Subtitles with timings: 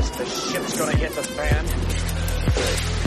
[0.00, 2.99] this, the shit's gonna hit the fan.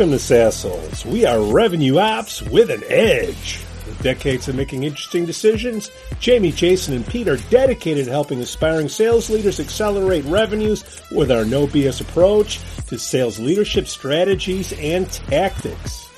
[0.00, 1.04] Welcome to Sassholes.
[1.04, 3.62] We are revenue ops with an edge.
[3.84, 5.90] With decades of making interesting decisions,
[6.20, 11.44] Jamie, Jason, and Pete are dedicated to helping aspiring sales leaders accelerate revenues with our
[11.44, 16.08] no BS approach to sales leadership strategies and tactics.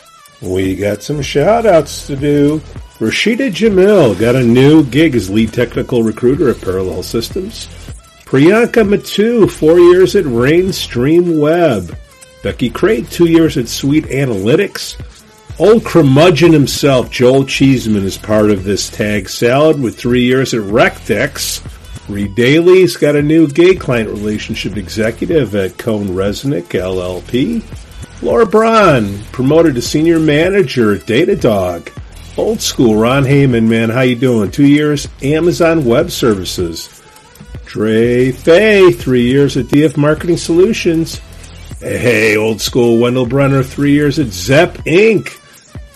[0.40, 2.60] We got some shout outs to do.
[3.00, 7.66] Rashida Jamil got a new gig as lead technical recruiter at Parallel Systems.
[8.26, 11.98] Priyanka Matu, four years at Rainstream Web.
[12.42, 15.00] Becky Crate, two years at Sweet Analytics.
[15.58, 20.62] Old curmudgeon himself, Joel Cheeseman, is part of this tag salad with three years at
[20.62, 21.62] Rectex.
[22.08, 27.62] Reed Daly's got a new gay client relationship executive at CohnReznick LLP.
[28.22, 31.90] Laura Braun, promoted to senior manager at Datadog.
[32.38, 34.50] Old school Ron Heyman, man, how you doing?
[34.50, 37.02] Two years Amazon Web Services.
[37.66, 41.20] Dre Fay, three years at DF Marketing Solutions.
[41.82, 45.36] Hey, old school Wendell Brenner, three years at Zep Inc.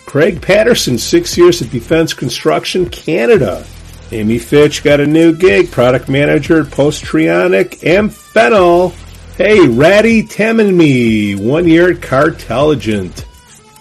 [0.05, 3.65] Craig Patterson, six years at Defense Construction Canada.
[4.11, 8.97] Amy Fitch got a new gig, product manager at Postrionic Amphenol.
[9.37, 13.25] Hey, Ratty Tamanme, one year at Cartelligent.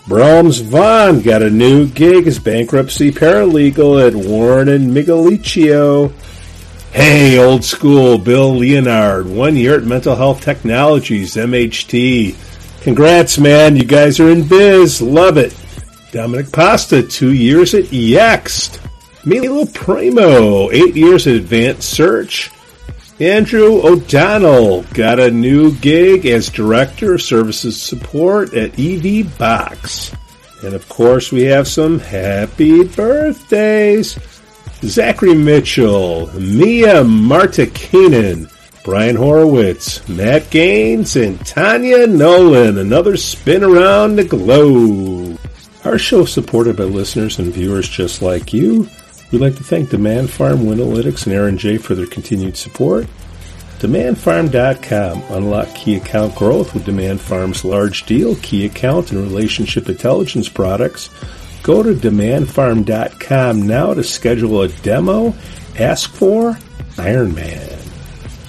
[0.08, 6.14] Brahms Vaughn got a new gig as bankruptcy paralegal at Warren and Migalicio.
[6.96, 12.38] Hey, old school Bill Leonard, one year at Mental Health Technologies, MHT.
[12.84, 13.76] Congrats, man.
[13.76, 15.02] You guys are in biz.
[15.02, 15.54] Love it.
[16.14, 18.80] Dominic Pasta, two years at Yext.
[19.26, 22.50] Milo Primo, eight years at Advanced Search.
[23.20, 30.16] Andrew O'Donnell got a new gig as Director of Services Support at EV Box.
[30.64, 34.18] And of course, we have some happy birthdays.
[34.88, 38.52] Zachary Mitchell, Mia Martikainen,
[38.84, 42.78] Brian Horowitz, Matt Gaines, and Tanya Nolan.
[42.78, 45.40] Another spin around the globe.
[45.84, 48.88] Our show is supported by listeners and viewers just like you.
[49.32, 53.08] We'd like to thank Demand Farm, Winalytics, and Aaron J for their continued support.
[53.80, 55.24] DemandFarm.com.
[55.36, 61.10] Unlock key account growth with Demand Farm's large deal, key account, and relationship intelligence products.
[61.66, 65.34] Go to demandfarm.com now to schedule a demo.
[65.80, 66.56] Ask for
[67.00, 67.80] Iron Man.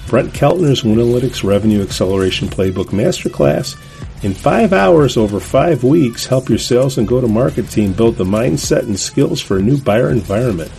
[0.07, 3.75] Brent Keltner's Winalytics Revenue Acceleration Playbook Masterclass.
[4.23, 8.17] In five hours over five weeks, help your sales and go to market team build
[8.17, 10.69] the mindset and skills for a new buyer environment.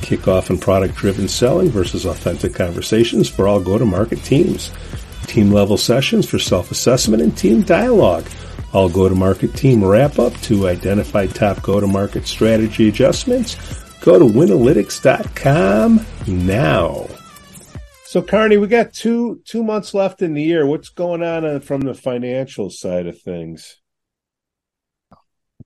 [0.00, 4.70] Kickoff and product driven selling versus authentic conversations for all go to market teams.
[5.26, 8.24] Team level sessions for self assessment and team dialogue.
[8.74, 13.54] All go to market team wrap up to identify top go to market strategy adjustments.
[14.00, 17.06] Go to winalytics.com now.
[18.04, 20.66] So, Carney, we got two two months left in the year.
[20.66, 23.80] What's going on uh, from the financial side of things?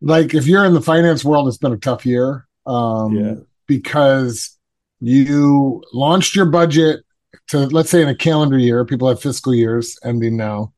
[0.00, 3.34] Like, if you're in the finance world, it's been a tough year um, Yeah.
[3.66, 4.56] because
[5.00, 7.00] you launched your budget
[7.48, 8.84] to, let's say, in a calendar year.
[8.84, 10.72] People have fiscal years ending now,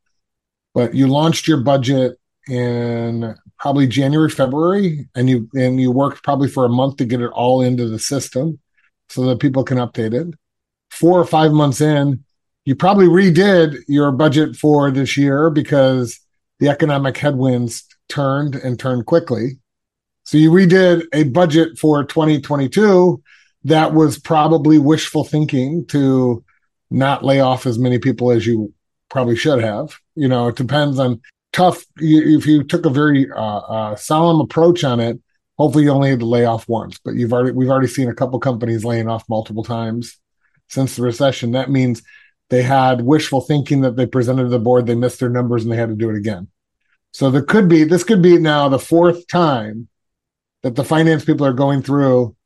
[0.74, 2.18] but you launched your budget
[2.50, 7.20] in probably January, February, and you and you worked probably for a month to get
[7.20, 8.58] it all into the system
[9.08, 10.34] so that people can update it.
[10.90, 12.24] Four or five months in,
[12.64, 16.18] you probably redid your budget for this year because
[16.58, 19.58] the economic headwinds turned and turned quickly.
[20.24, 23.22] So you redid a budget for 2022
[23.64, 26.44] that was probably wishful thinking to
[26.90, 28.72] not lay off as many people as you
[29.08, 29.96] probably should have.
[30.14, 31.20] You know, it depends on
[31.52, 31.84] tough.
[31.96, 35.18] If you took a very uh, uh, solemn approach on it,
[35.58, 36.98] hopefully you only had to lay off once.
[37.04, 40.18] But you've already we've already seen a couple companies laying off multiple times
[40.68, 41.52] since the recession.
[41.52, 42.02] That means
[42.48, 45.72] they had wishful thinking that they presented to the board, they missed their numbers, and
[45.72, 46.48] they had to do it again.
[47.12, 49.88] So there could be this could be now the fourth time
[50.62, 52.36] that the finance people are going through.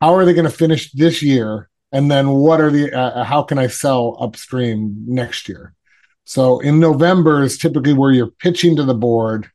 [0.00, 1.68] How are they going to finish this year?
[1.92, 5.74] And then what are the uh, how can I sell upstream next year?
[6.24, 9.50] So in November is typically where you're pitching to the board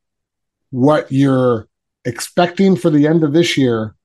[0.69, 1.67] what you're
[2.05, 3.95] expecting for the end of this year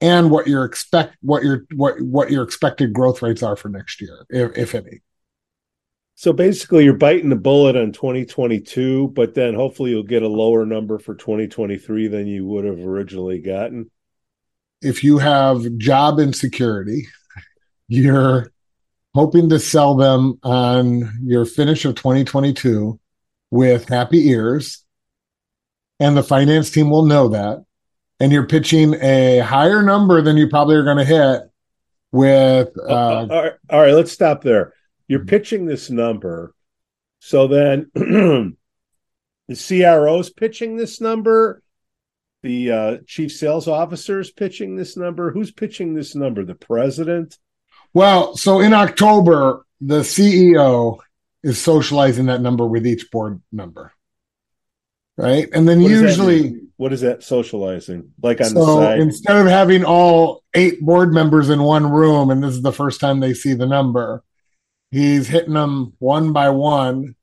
[0.00, 4.00] and what your expect what your what what your expected growth rates are for next
[4.00, 5.00] year, if, if any.
[6.14, 10.64] So basically, you're biting the bullet on 2022, but then hopefully you'll get a lower
[10.64, 13.90] number for 2023 than you would have originally gotten.
[14.80, 17.06] If you have job insecurity,
[17.88, 18.50] you're
[19.16, 23.00] hoping to sell them on your finish of 2022
[23.50, 24.84] with happy ears,
[25.98, 27.64] and the finance team will know that.
[28.20, 31.42] And you're pitching a higher number than you probably are going to hit
[32.12, 32.68] with.
[32.78, 34.72] Uh, uh, all, right, all right, let's stop there
[35.08, 35.28] you're mm-hmm.
[35.28, 36.54] pitching this number.
[37.20, 38.56] So then the
[39.48, 41.62] CRO's pitching this number.
[42.42, 45.32] The uh, chief sales officer's pitching this number.
[45.32, 46.44] Who's pitching this number?
[46.44, 47.38] The president?
[47.96, 50.98] Well, so in October, the CEO
[51.42, 53.90] is socializing that number with each board member.
[55.16, 55.48] Right.
[55.50, 58.12] And then what usually what is that socializing?
[58.22, 59.00] Like on so the side?
[59.00, 63.00] Instead of having all eight board members in one room and this is the first
[63.00, 64.22] time they see the number,
[64.90, 67.16] He's hitting them one by one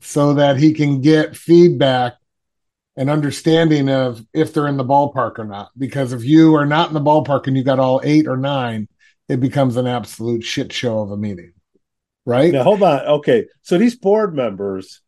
[0.00, 2.14] so that he can get feedback
[2.96, 5.72] and understanding of if they're in the ballpark or not.
[5.76, 8.88] Because if you are not in the ballpark and you got all eight or nine,
[9.28, 11.52] it becomes an absolute shit show of a meeting.
[12.24, 12.52] Right?
[12.52, 13.00] Now hold on.
[13.00, 13.46] Okay.
[13.62, 15.00] So these board members,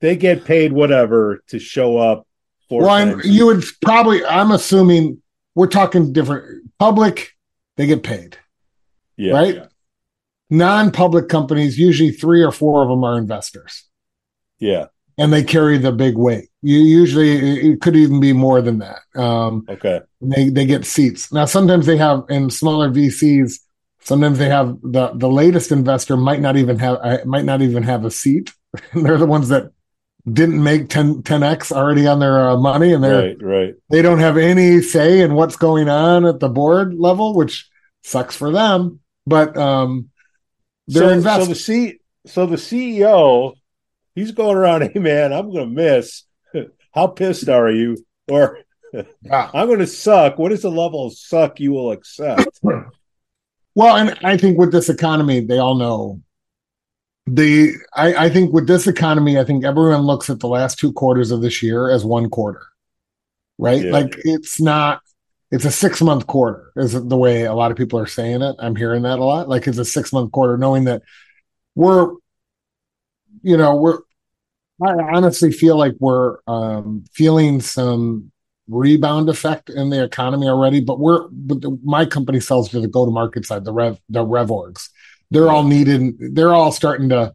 [0.00, 2.26] they get paid whatever to show up
[2.68, 5.22] for well, you would probably I'm assuming
[5.54, 7.32] we're talking different public,
[7.76, 8.36] they get paid.
[9.16, 9.32] Yeah.
[9.32, 9.54] Right?
[9.56, 9.66] Yeah
[10.50, 13.84] non-public companies usually three or four of them are investors
[14.58, 14.86] yeah
[15.18, 16.48] and they carry the big weight.
[16.62, 19.00] You usually it could even be more than that.
[19.14, 20.00] Um, okay.
[20.20, 21.32] they they get seats.
[21.32, 23.58] Now sometimes they have in smaller vcs
[24.06, 27.82] sometimes they have the the latest investor might not even have uh, might not even
[27.82, 28.52] have a seat.
[28.94, 29.72] They're the ones that
[30.30, 33.74] didn't make 10 10x already on their uh, money and they're right, right.
[33.90, 37.68] they don't have any say in what's going on at the board level which
[38.02, 38.98] sucks for them.
[39.24, 40.10] But um
[40.88, 43.54] they're so, so the C, so the CEO,
[44.16, 44.82] he's going around.
[44.82, 46.24] Hey man, I'm going to miss.
[46.92, 47.96] How pissed are you?
[48.26, 48.58] Or.
[49.30, 50.38] I'm going to suck.
[50.38, 52.48] What is the level of suck you will accept?
[53.74, 56.22] well, and I think with this economy, they all know
[57.26, 57.74] the.
[57.94, 61.30] I, I think with this economy, I think everyone looks at the last two quarters
[61.30, 62.62] of this year as one quarter,
[63.58, 63.84] right?
[63.84, 63.92] Yeah.
[63.92, 65.02] Like it's not
[65.50, 68.56] it's a six month quarter is the way a lot of people are saying it
[68.58, 71.02] i'm hearing that a lot like it's a six month quarter knowing that
[71.74, 72.10] we're
[73.42, 74.00] you know we're
[74.82, 78.30] i honestly feel like we're um, feeling some
[78.68, 82.88] rebound effect in the economy already but we're but the, my company sells to the
[82.88, 84.88] go to market side the rev the rev orgs.
[85.30, 87.34] They're all needed they're all starting to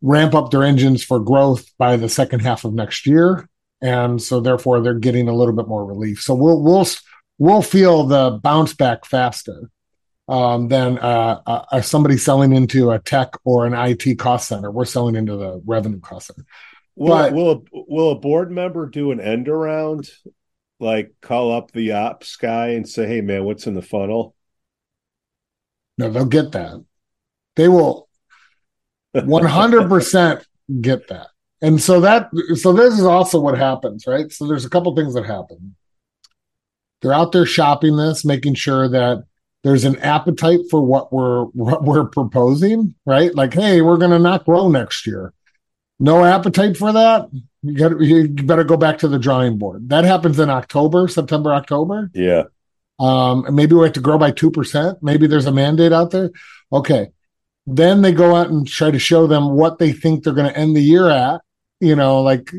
[0.00, 3.48] ramp up their engines for growth by the second half of next year
[3.82, 6.22] and so therefore they're getting a little bit more relief.
[6.22, 6.86] So we'll we'll
[7.38, 9.70] we'll feel the bounce back faster
[10.28, 14.70] um, than uh, uh, somebody selling into a tech or an IT cost center.
[14.70, 16.46] We're selling into the revenue cost center.
[16.96, 20.10] Will, but, will a, will a board member do an end around,
[20.80, 24.34] like call up the ops guy and say, "Hey, man, what's in the funnel?"
[25.98, 26.84] No, they'll get that.
[27.56, 28.08] They will
[29.12, 30.46] one hundred percent
[30.80, 31.28] get that.
[31.60, 34.30] And so that so this is also what happens, right?
[34.30, 35.76] So there's a couple things that happen.
[37.00, 39.24] They're out there shopping this, making sure that
[39.64, 43.34] there's an appetite for what we're what we're proposing, right?
[43.34, 45.32] Like, hey, we're going to not grow next year.
[45.98, 47.30] No appetite for that.
[47.62, 49.88] You got you better go back to the drawing board.
[49.88, 52.10] That happens in October, September, October.
[52.14, 52.44] Yeah.
[53.00, 54.98] Um, and maybe we have to grow by two percent.
[55.02, 56.30] Maybe there's a mandate out there.
[56.70, 57.08] Okay.
[57.66, 60.58] Then they go out and try to show them what they think they're going to
[60.58, 61.40] end the year at.
[61.80, 62.52] You know, like,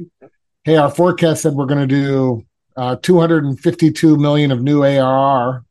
[0.63, 2.43] hey, our forecast said we're going to do
[2.75, 5.63] uh, 252 million of new ARR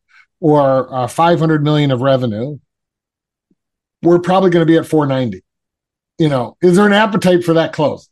[0.45, 2.59] or uh, 500 million of revenue,
[4.03, 5.43] we're probably going to be at 490.
[6.19, 8.11] You know, is there an appetite for that close?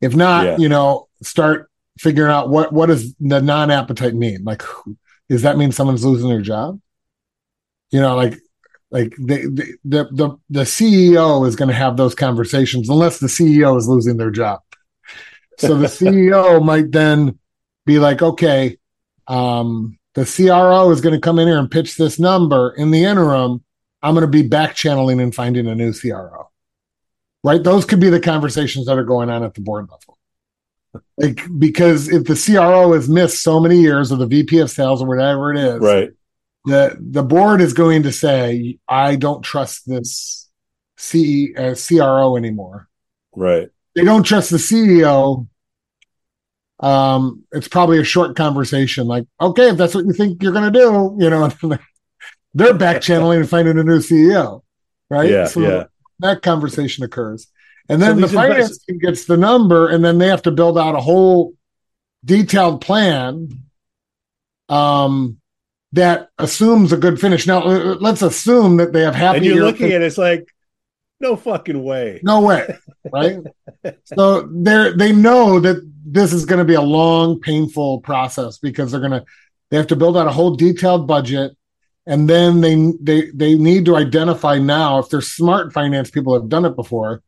[0.00, 0.56] If not, yeah.
[0.58, 4.42] you know, start figuring out what what does the non-appetite mean?
[4.42, 4.64] Like,
[5.28, 6.80] does that mean someone's losing their job?
[7.92, 8.36] You know, like
[8.90, 13.78] like the the the, the CEO is going to have those conversations unless the CEO
[13.78, 14.58] is losing their job.
[15.58, 17.38] So the CEO might then
[17.86, 18.76] be like, okay,
[19.28, 22.74] um, the CRO is going to come in here and pitch this number.
[22.76, 23.64] In the interim,
[24.02, 26.50] I'm going to be back channeling and finding a new CRO.
[27.44, 27.62] Right?
[27.62, 30.18] Those could be the conversations that are going on at the board level.
[31.16, 35.02] Like, because if the CRO has missed so many years, or the VP of sales,
[35.02, 36.10] or whatever it is, right?
[36.64, 40.48] The the board is going to say, I don't trust this
[40.96, 42.88] C, uh, CRO anymore.
[43.36, 45.48] Right they don't trust the CEO,
[46.80, 49.06] um, it's probably a short conversation.
[49.06, 51.50] Like, okay, if that's what you think you're going to do, you know,
[52.54, 54.62] they're back channeling and finding a new CEO,
[55.10, 55.30] right?
[55.30, 55.84] Yeah, so yeah.
[56.20, 57.48] that conversation occurs,
[57.88, 60.78] and then So the finance team gets the number, and then they have to build
[60.78, 61.54] out a whole
[62.24, 63.48] detailed plan,
[64.68, 65.38] um,
[65.92, 67.46] that assumes a good finish.
[67.46, 69.38] Now, uh, let's assume that they have happy.
[69.38, 70.52] And you're looking at it, it's like,
[71.20, 72.20] no fucking way.
[72.22, 72.78] no way,
[73.12, 73.38] right?
[74.04, 78.90] so they're they know that this is going to be a long, painful process because
[78.90, 79.24] they're going to
[79.70, 81.56] they have to build out a whole detailed budget,
[82.06, 86.48] and then they they they need to identify now if they're smart finance people have
[86.48, 87.22] done it before,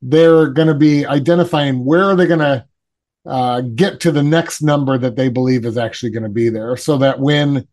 [0.00, 2.64] they're going to be identifying where are they going to
[3.26, 6.76] uh, get to the next number that they believe is actually going to be there,
[6.76, 7.68] so that when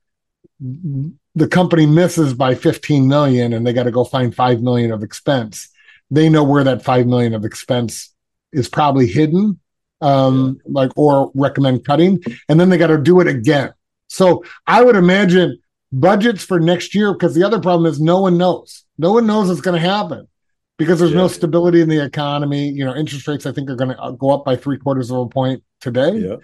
[1.35, 5.03] the company misses by 15 million and they got to go find 5 million of
[5.03, 5.69] expense
[6.11, 8.13] they know where that 5 million of expense
[8.51, 9.59] is probably hidden
[10.01, 13.71] um like or recommend cutting and then they got to do it again
[14.07, 15.57] so i would imagine
[15.91, 19.49] budgets for next year because the other problem is no one knows no one knows
[19.49, 20.27] what's going to happen
[20.77, 21.27] because there's no Yeah.
[21.39, 24.45] stability in the economy you know interest rates i think are going to go up
[24.45, 26.35] by three quarters of a point today Yeah.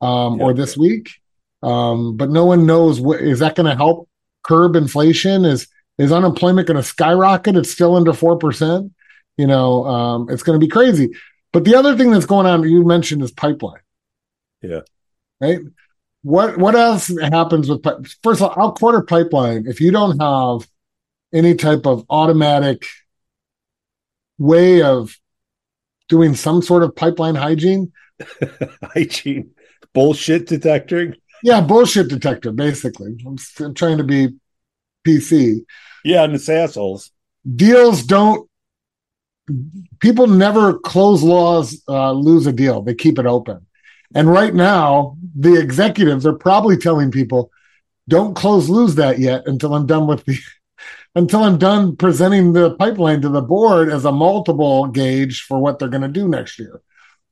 [0.00, 0.44] um, Yeah.
[0.44, 1.10] or this week.
[1.62, 4.06] Um, but no one knows what is that going to help
[4.42, 5.46] curb inflation?
[5.46, 7.56] Is is unemployment going to skyrocket?
[7.56, 8.92] It's still under four percent.
[9.38, 11.10] You know, um, it's going to be crazy.
[11.54, 13.80] But the other thing that's going on, you mentioned, is pipeline.
[14.60, 14.80] Yeah.
[15.40, 15.60] Right.
[16.22, 17.82] What what else happens with
[18.22, 19.66] first of all, out quarter pipeline?
[19.66, 20.68] If you don't have
[21.32, 22.86] any type of automatic
[24.36, 25.18] way of
[26.08, 27.92] doing some sort of pipeline hygiene,
[28.82, 29.50] Hygiene,
[29.92, 31.14] bullshit detecting.
[31.42, 33.16] Yeah, bullshit detector, basically.
[33.26, 34.28] I'm, I'm trying to be
[35.06, 35.60] PC.
[36.04, 37.10] Yeah, and it's assholes.
[37.54, 38.48] Deals don't,
[40.00, 42.82] people never close laws, uh, lose a deal.
[42.82, 43.66] They keep it open.
[44.14, 47.50] And right now, the executives are probably telling people,
[48.08, 50.38] don't close lose that yet until I'm done with the,
[51.14, 55.78] until I'm done presenting the pipeline to the board as a multiple gauge for what
[55.78, 56.80] they're going to do next year.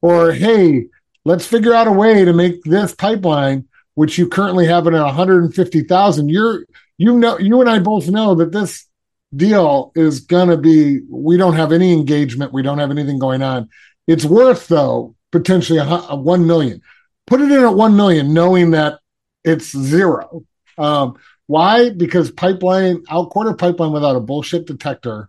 [0.00, 0.86] Or, hey,
[1.24, 5.02] let's figure out a way to make this pipeline which you currently have it at
[5.02, 6.28] 150,000.
[6.28, 6.64] You're
[6.98, 8.86] you know you and I both know that this
[9.34, 13.42] deal is going to be we don't have any engagement, we don't have anything going
[13.42, 13.68] on.
[14.06, 16.82] It's worth though potentially a, a 1 million.
[17.26, 18.98] Put it in at 1 million knowing that
[19.44, 20.44] it's zero.
[20.78, 21.14] Um,
[21.46, 21.90] why?
[21.90, 25.28] Because pipeline out quarter pipeline without a bullshit detector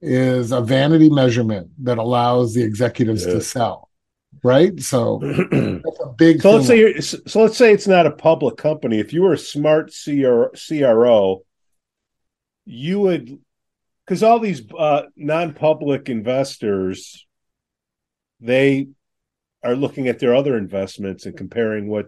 [0.00, 3.34] is a vanity measurement that allows the executives Yeah.
[3.34, 3.90] to sell.
[4.42, 4.78] Right?
[4.80, 5.26] So so
[5.84, 8.98] that's a big So let's say you're, so let's say it's not a public company.
[8.98, 11.42] If you were a smart CR, CRO,
[12.64, 13.38] you would
[14.04, 17.26] because all these uh, non-public investors
[18.40, 18.88] they
[19.62, 22.06] are looking at their other investments and comparing what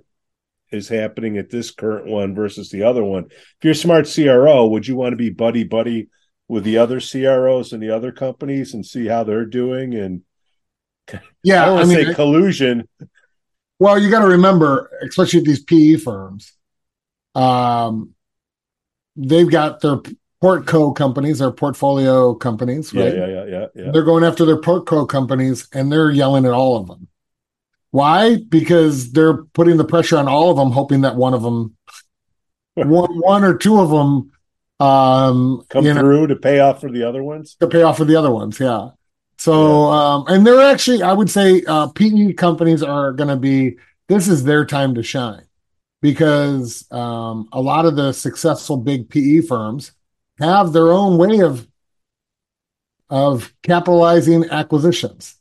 [0.71, 3.25] is happening at this current one versus the other one.
[3.31, 6.09] If you're a smart CRO, would you want to be buddy buddy
[6.49, 9.95] with the other CROs and the other companies and see how they're doing?
[9.95, 10.23] And
[11.43, 12.89] yeah, I don't want to mean, say collusion.
[13.79, 16.53] Well, you got to remember, especially these PE firms,
[17.35, 18.15] um,
[19.17, 19.99] they've got their
[20.43, 23.15] portco companies, their portfolio companies, right?
[23.15, 23.91] yeah, yeah, yeah, yeah.
[23.91, 27.09] They're going after their portco companies and they're yelling at all of them.
[27.91, 28.37] Why?
[28.37, 31.77] Because they're putting the pressure on all of them, hoping that one of them,
[32.75, 34.33] one, one or two of them,
[34.79, 37.57] um, Come you know, through to pay off for the other ones.
[37.61, 38.61] to pay off for the other ones.
[38.61, 38.91] Yeah.
[39.39, 43.77] So, um, and they're actually, I would say, uh, PE companies are going to be,
[44.09, 45.45] this is their time to shine
[46.01, 49.93] because, um, a lot of the successful big PE firms
[50.39, 51.67] have their own way of,
[53.09, 55.37] of capitalizing acquisitions,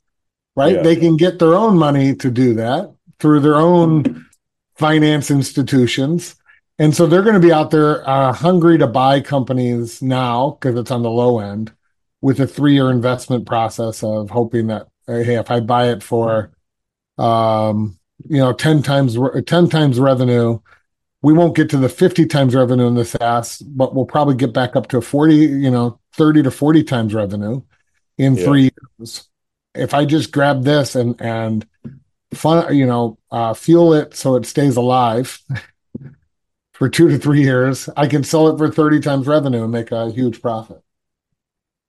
[0.55, 0.75] right?
[0.75, 0.81] Yeah.
[0.83, 4.25] They can get their own money to do that through their own
[4.75, 6.35] finance institutions.
[6.77, 10.77] And so they're going to be out there uh, hungry to buy companies now because
[10.77, 11.71] it's on the low end
[12.21, 16.51] with a three year investment process of hoping that, hey, if I buy it for,
[17.17, 17.97] um,
[18.27, 20.59] you know, 10 times, 10 times revenue,
[21.25, 24.53] we won't get to the 50 times revenue in the SaaS, but we'll probably get
[24.53, 27.63] back up to 40, you know, 30 to 40 times revenue
[28.19, 28.43] in Yeah.
[28.43, 29.27] three years.
[29.73, 31.65] If I just grab this and, and
[32.31, 35.41] fun, you know, uh, fuel it so it stays alive
[36.73, 39.91] for two to three years, I can sell it for 30 times revenue and make
[39.91, 40.79] a huge profit.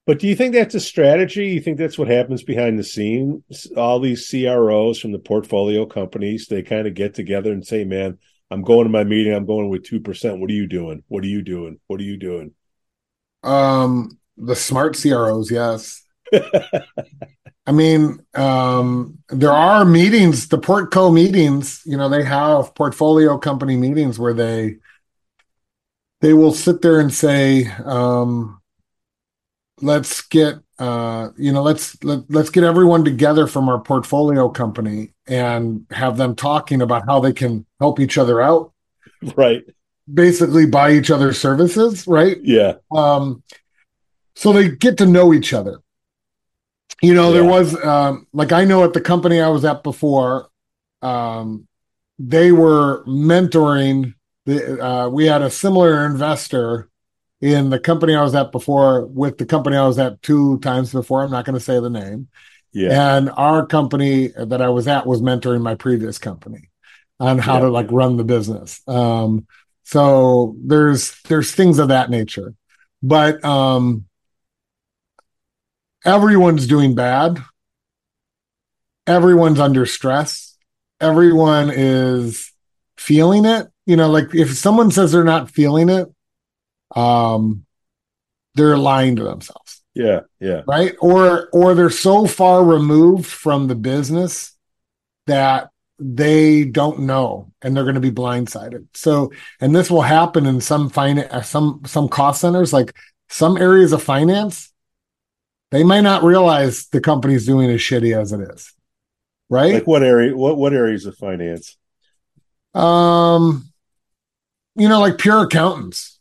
[0.06, 1.48] But do you think that's a strategy?
[1.48, 3.66] You think that's what happens behind the scenes?
[3.76, 8.16] All these CROs from the portfolio companies, they kind of get together and say, "Man,
[8.50, 9.34] I'm going to my meeting.
[9.34, 10.38] I'm going with two percent.
[10.38, 11.02] What are you doing?
[11.08, 11.80] What are you doing?
[11.86, 12.54] What are you doing?"
[13.42, 16.02] Um, the smart CROs, yes.
[17.66, 23.76] I mean, um, there are meetings, the Portco meetings, you know, they have portfolio company
[23.76, 24.76] meetings where they
[26.20, 28.60] they will sit there and say, um,
[29.80, 35.12] let's get uh, you know, let's let, let's get everyone together from our portfolio company
[35.26, 38.72] and have them talking about how they can help each other out.
[39.36, 39.64] Right.
[40.12, 42.36] Basically buy each other's services, right?
[42.42, 42.74] Yeah.
[42.92, 43.42] Um,
[44.34, 45.80] so they get to know each other.
[47.02, 47.40] You know, yeah.
[47.40, 50.48] there was um, like I know at the company I was at before,
[51.02, 51.66] um,
[52.18, 54.14] they were mentoring.
[54.44, 56.88] The, uh, we had a similar investor
[57.40, 60.92] in the company I was at before with the company I was at two times
[60.92, 61.22] before.
[61.22, 62.28] I'm not going to say the name.
[62.72, 63.16] Yeah.
[63.16, 66.70] And our company that I was at was mentoring my previous company
[67.18, 67.60] on how yeah.
[67.60, 68.86] to like run the business.
[68.88, 69.46] Um,
[69.84, 72.54] so there's there's things of that nature.
[73.02, 74.06] But um
[76.04, 77.42] everyone's doing bad.
[79.06, 80.56] Everyone's under stress.
[81.00, 82.52] Everyone is
[82.96, 83.68] feeling it.
[83.86, 86.08] You know, like if someone says they're not feeling it,
[86.94, 87.64] um,
[88.54, 89.82] they're lying to themselves.
[89.94, 90.62] Yeah, yeah.
[90.66, 90.94] Right?
[91.00, 94.54] Or or they're so far removed from the business
[95.26, 98.86] that they don't know and they're going to be blindsided.
[98.92, 102.94] So, and this will happen in some finance, some some cost centers, like
[103.28, 104.72] some areas of finance
[105.70, 108.72] they might not realize the company's doing as shitty as it is.
[109.48, 109.74] Right?
[109.74, 111.76] Like what area what what areas of finance?
[112.74, 113.72] Um
[114.74, 116.15] you know, like pure accountants.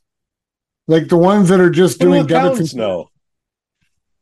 [0.88, 3.10] Like the ones that are just doing debits and no.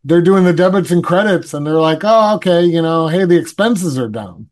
[0.06, 3.38] They're doing the debits and credits and they're like, oh, okay, you know, hey, the
[3.38, 4.50] expenses are down.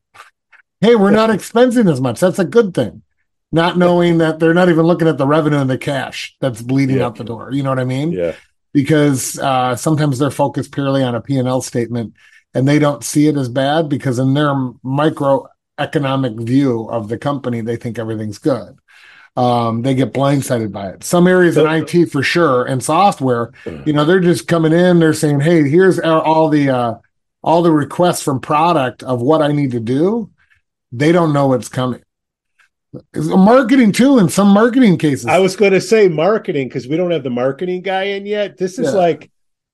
[0.80, 2.20] Hey, we're not expensing as much.
[2.20, 3.04] That's a good thing.
[3.52, 6.98] Not knowing that they're not even looking at the revenue and the cash that's bleeding
[6.98, 7.06] yeah.
[7.06, 7.52] out the door.
[7.52, 8.14] You know what I mean?
[8.14, 8.36] Yeah
[8.74, 12.14] because uh, sometimes they're focused purely on a P&L statement
[12.54, 14.54] and they don't see it as bad because in their
[14.84, 18.78] microeconomic view of the company, they think everything's good.
[19.38, 21.04] Um, they get blindsided by it.
[21.04, 23.54] Some areas in IT for sure and software,
[23.86, 26.94] you know, they're just coming in, they're saying, Hey, here's all the, uh,
[27.42, 30.30] all the requests from product of what I need to do.
[30.92, 32.04] They don't know what's coming
[33.14, 35.26] marketing too in some marketing cases.
[35.26, 38.58] I was going to say marketing because we don't have the marketing guy in yet.
[38.58, 39.00] This is yeah.
[39.00, 39.32] like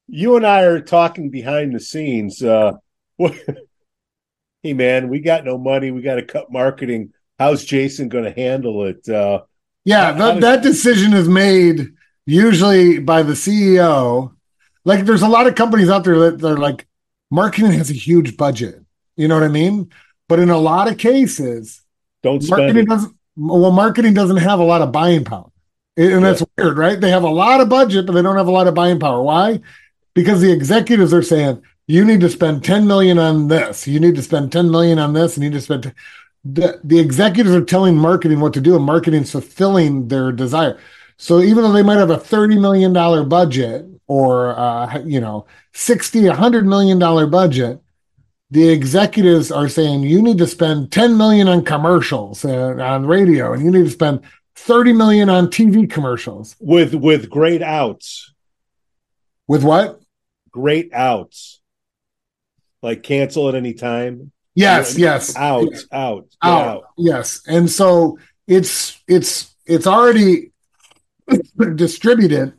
[0.08, 2.44] you and I are talking behind the scenes.
[2.44, 2.74] Uh,
[3.18, 5.92] hey man, we got no money.
[5.92, 7.14] We got to cut marketing.
[7.40, 9.08] How's Jason going to handle it?
[9.10, 9.42] Uh,
[9.88, 11.94] yeah, that, that decision is made
[12.26, 14.34] usually by the CEO.
[14.84, 16.86] Like, there's a lot of companies out there that are like,
[17.32, 18.84] marketing has a huge budget.
[19.16, 19.92] You know what I mean?
[20.28, 21.82] But in a lot of cases,
[22.22, 22.90] don't spend marketing it.
[22.90, 25.50] doesn't well marketing doesn't have a lot of buying power
[25.96, 26.20] and yeah.
[26.20, 28.68] that's weird right they have a lot of budget but they don't have a lot
[28.68, 29.60] of buying power why
[30.16, 34.16] because the executives are saying you need to spend 10 million on this you need
[34.16, 35.94] to spend 10 million on this and you need to spend
[36.54, 40.80] the, the executives are telling marketing what to do and marketing's fulfilling their desire
[41.18, 45.46] so even though they might have a 30 million dollar budget or uh, you know
[45.74, 47.82] 60 100 million dollar budget
[48.50, 53.54] the executives are saying you need to spend 10 million on commercials and on radio
[53.54, 54.22] and you need to spend
[54.58, 58.34] 30 million on TV commercials with with great outs.
[59.48, 60.02] With what?
[60.52, 61.62] Great outs.
[62.82, 64.32] Like cancel at any time.
[64.58, 65.36] Yes, yes.
[65.36, 65.86] Out, yes.
[65.92, 66.84] out, out, out.
[66.98, 67.42] Yes.
[67.48, 68.18] And so
[68.48, 70.52] it's it's it's already
[71.76, 72.54] distributed.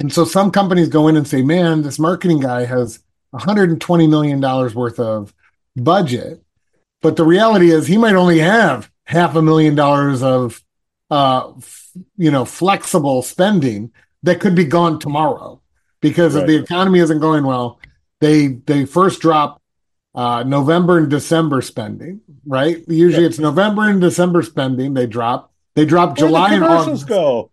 [0.00, 4.40] And so some companies go in and say, "Man, this marketing guy has 120 million
[4.40, 5.34] dollars worth of
[5.76, 6.40] budget
[7.02, 10.62] but the reality is he might only have half a million dollars of
[11.10, 13.92] uh f- you know flexible spending
[14.22, 15.60] that could be gone tomorrow
[16.00, 16.42] because right.
[16.42, 17.80] if the economy isn't going well
[18.20, 19.60] they they first drop
[20.14, 23.28] uh november and december spending right usually yeah.
[23.28, 27.50] it's november and december spending they drop they drop Where july the and august go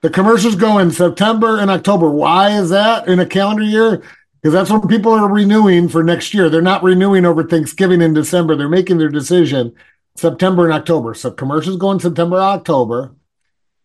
[0.00, 4.02] the commercials go in september and october why is that in a calendar year
[4.40, 6.48] because that's when people are renewing for next year.
[6.48, 8.54] They're not renewing over Thanksgiving in December.
[8.54, 9.74] They're making their decision
[10.16, 11.14] September and October.
[11.14, 13.14] So commercials go in September, October,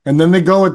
[0.05, 0.73] and then they go at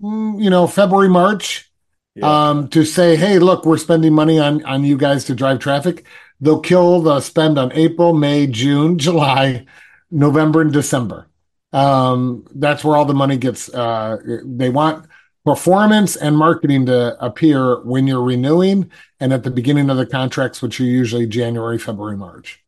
[0.00, 1.70] mm, you know February, March
[2.14, 2.50] yeah.
[2.50, 6.04] um, to say, hey, look, we're spending money on on you guys to drive traffic.
[6.40, 9.66] They'll kill the spend on April, May, June, July,
[10.10, 11.28] November, and December.
[11.72, 13.72] Um, that's where all the money gets.
[13.72, 15.06] Uh, they want
[15.44, 20.60] performance and marketing to appear when you're renewing and at the beginning of the contracts,
[20.62, 22.62] which are usually January, February, March.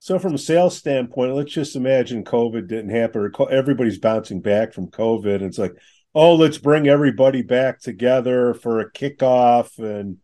[0.00, 4.88] So, from a sales standpoint, let's just imagine COVID didn't happen, everybody's bouncing back from
[4.88, 5.36] COVID.
[5.36, 5.74] And it's like,
[6.14, 9.78] oh, let's bring everybody back together for a kickoff.
[9.78, 10.18] And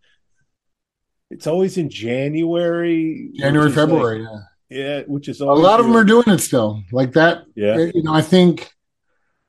[1.30, 3.30] It's always in January.
[3.34, 4.22] January, is like- February.
[4.22, 4.38] yeah.
[4.68, 7.44] yeah, which is A lot of them are doing it still, like that.
[7.54, 7.76] Yeah.
[7.94, 8.70] You know, I think,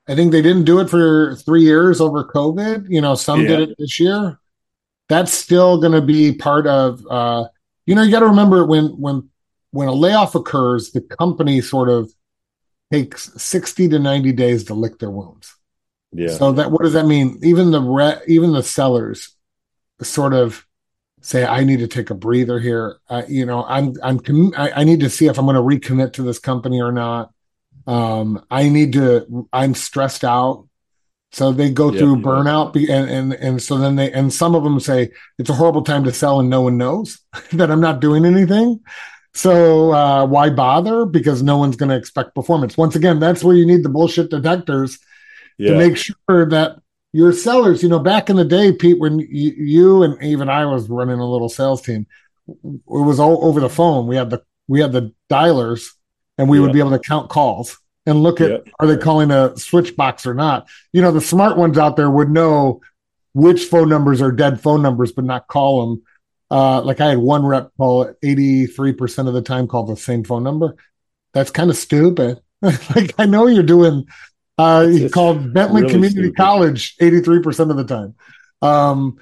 [0.07, 2.85] I think they didn't do it for three years over COVID.
[2.89, 4.39] You know, some did it this year.
[5.09, 7.05] That's still going to be part of.
[7.09, 7.45] uh
[7.85, 9.29] You know, you got to remember when when
[9.71, 12.11] when a layoff occurs, the company sort of
[12.91, 15.55] takes sixty to ninety days to lick their wounds.
[16.13, 16.29] Yeah.
[16.29, 17.39] So that what does that mean?
[17.43, 19.35] Even the re, even the sellers
[20.01, 20.65] sort of
[21.21, 24.71] say, "I need to take a breather here." Uh, you know, I'm I'm commi- I,
[24.81, 27.31] I need to see if I'm going to recommit to this company or not.
[27.87, 29.47] Um, I need to.
[29.53, 30.67] I'm stressed out,
[31.31, 32.23] so they go Yeah, through yeah.
[32.23, 35.83] burnout, and and and so then they and some of them say it's a horrible
[35.83, 37.19] time to sell, and no one knows
[37.53, 38.81] that I'm not doing anything.
[39.33, 41.05] So uh, why bother?
[41.05, 42.77] Because no one's going to expect performance.
[42.77, 44.99] Once again, that's where you need the bullshit detectors
[45.57, 45.71] yeah.
[45.71, 46.77] to make sure that
[47.13, 50.65] your sellers, you know, back in the day, Pete, when you, you and even I
[50.65, 52.07] was running a little sales team,
[52.47, 54.07] it was all over the phone.
[54.07, 55.89] We had the we had the dialers,
[56.37, 58.57] and we would be able to count calls and look at Yeah.
[58.79, 60.67] are they calling a switch box or not.
[60.93, 62.81] You know, the smart ones out there would know
[63.33, 66.01] which phone numbers are dead phone numbers, but not call them.
[66.49, 69.95] Uh, like I had one rep call eighty three percent of the time call the
[69.97, 70.75] same phone number.
[71.33, 72.41] That's kind of stupid.
[72.61, 74.07] like I know you're doing.
[74.57, 76.37] Uh, he It's called Bentley really Community stupid.
[76.37, 78.15] College 83% of the time.
[78.61, 79.17] Um,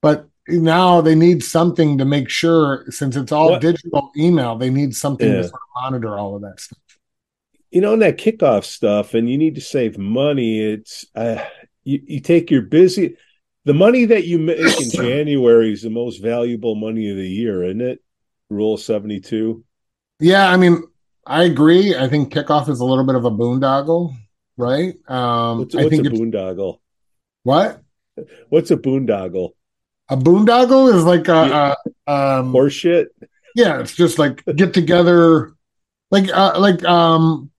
[0.00, 4.70] but now they need something to make sure, since it's all What- digital email, they
[4.70, 5.36] need something Yeah.
[5.38, 6.78] to sort of monitor all of that stuff.
[7.70, 10.60] you know, in that kickoff stuff, and you need to save money.
[10.60, 11.42] It's uh,
[11.84, 13.16] you, you take your busy,
[13.64, 17.62] the money that you make in January is the most valuable money of the year,
[17.64, 18.02] isn't it?
[18.50, 19.64] Rule seventy two.
[20.20, 20.82] Yeah, I mean,
[21.26, 21.96] I agree.
[21.96, 24.14] I think kickoff is a little bit of a boondoggle,
[24.62, 24.94] right?
[25.10, 26.78] Um, What's, I what's think a boondoggle?
[27.42, 27.82] what
[28.48, 29.50] What's a boondoggle?
[30.08, 33.06] a boondoggle is like a, a um, Horseshit.
[33.54, 35.54] yeah, it's just like get together,
[36.10, 37.50] like uh, like um,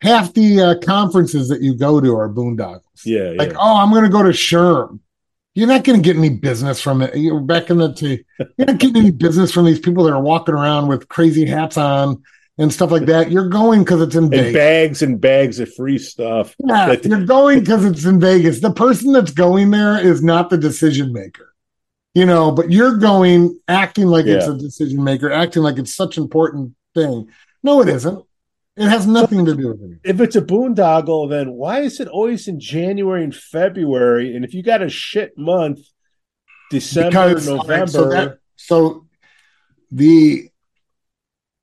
[0.00, 2.80] half the uh, conferences that you go to are boondoggles.
[3.04, 3.38] Yeah, yeah.
[3.38, 5.00] like oh i'm going to go to SHRM
[5.54, 8.66] you're not going to get any business from it you're back in the t- you're
[8.66, 12.22] not getting any business from these people that are walking around with crazy hats on
[12.58, 15.98] and stuff like that you're going because it's in and bags and bags of free
[15.98, 16.54] stuff.
[16.64, 18.60] yeah, that- you're going because it's in vegas.
[18.60, 21.54] The person that's going there is not the decision maker
[22.14, 26.16] you know but you're going acting like it's a decision maker acting like it's such
[26.18, 27.28] an important thing.
[27.62, 28.22] No it isn't.
[28.76, 29.98] It has nothing to do with it.
[30.02, 34.34] If it's a boondoggle, then why is it always in January and February?
[34.34, 35.80] And if you got a shit month,
[36.70, 39.06] December, Because- November, right, so that- So
[39.90, 40.50] the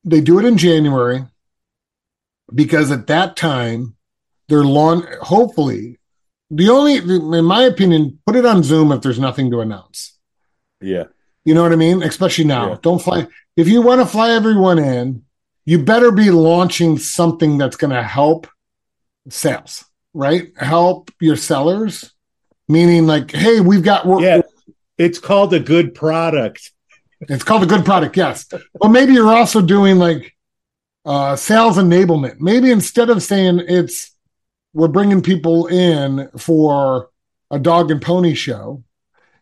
[0.09, 1.25] they do it in January
[2.53, 3.95] because at that time
[4.47, 5.05] they're launch.
[5.21, 5.99] Hopefully,
[6.49, 10.17] the only, in my opinion, put it on Zoom if there's nothing to announce.
[10.81, 11.05] yeah,
[11.45, 12.01] You know what I mean?
[12.01, 12.71] Especially now.
[12.71, 12.77] Yeah.
[12.81, 13.27] Don't fly.
[13.55, 15.23] If you want to fly everyone in,
[15.65, 18.47] you better be launching something that's going to help
[19.29, 20.51] sales, right?
[20.57, 22.11] Help your sellers.
[22.67, 24.41] Meaning, like, hey, we've got we're, yeah.
[24.97, 26.71] It's called a good product.
[27.21, 28.45] It's called a good product, yes.
[28.45, 30.35] But maybe you're also doing like
[31.05, 32.39] uh, sales enablement.
[32.39, 34.15] Maybe instead of saying it's
[34.73, 37.09] we're bringing people in for
[37.51, 38.83] a dog and pony show,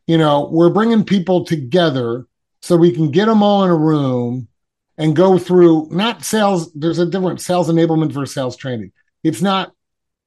[0.08, 2.26] you know, we're bringing people together
[2.62, 4.48] so we can get them all in a room
[4.98, 6.72] and go through not sales.
[6.74, 8.92] There's a different sales enablement versus sales training.
[9.24, 9.74] It's not,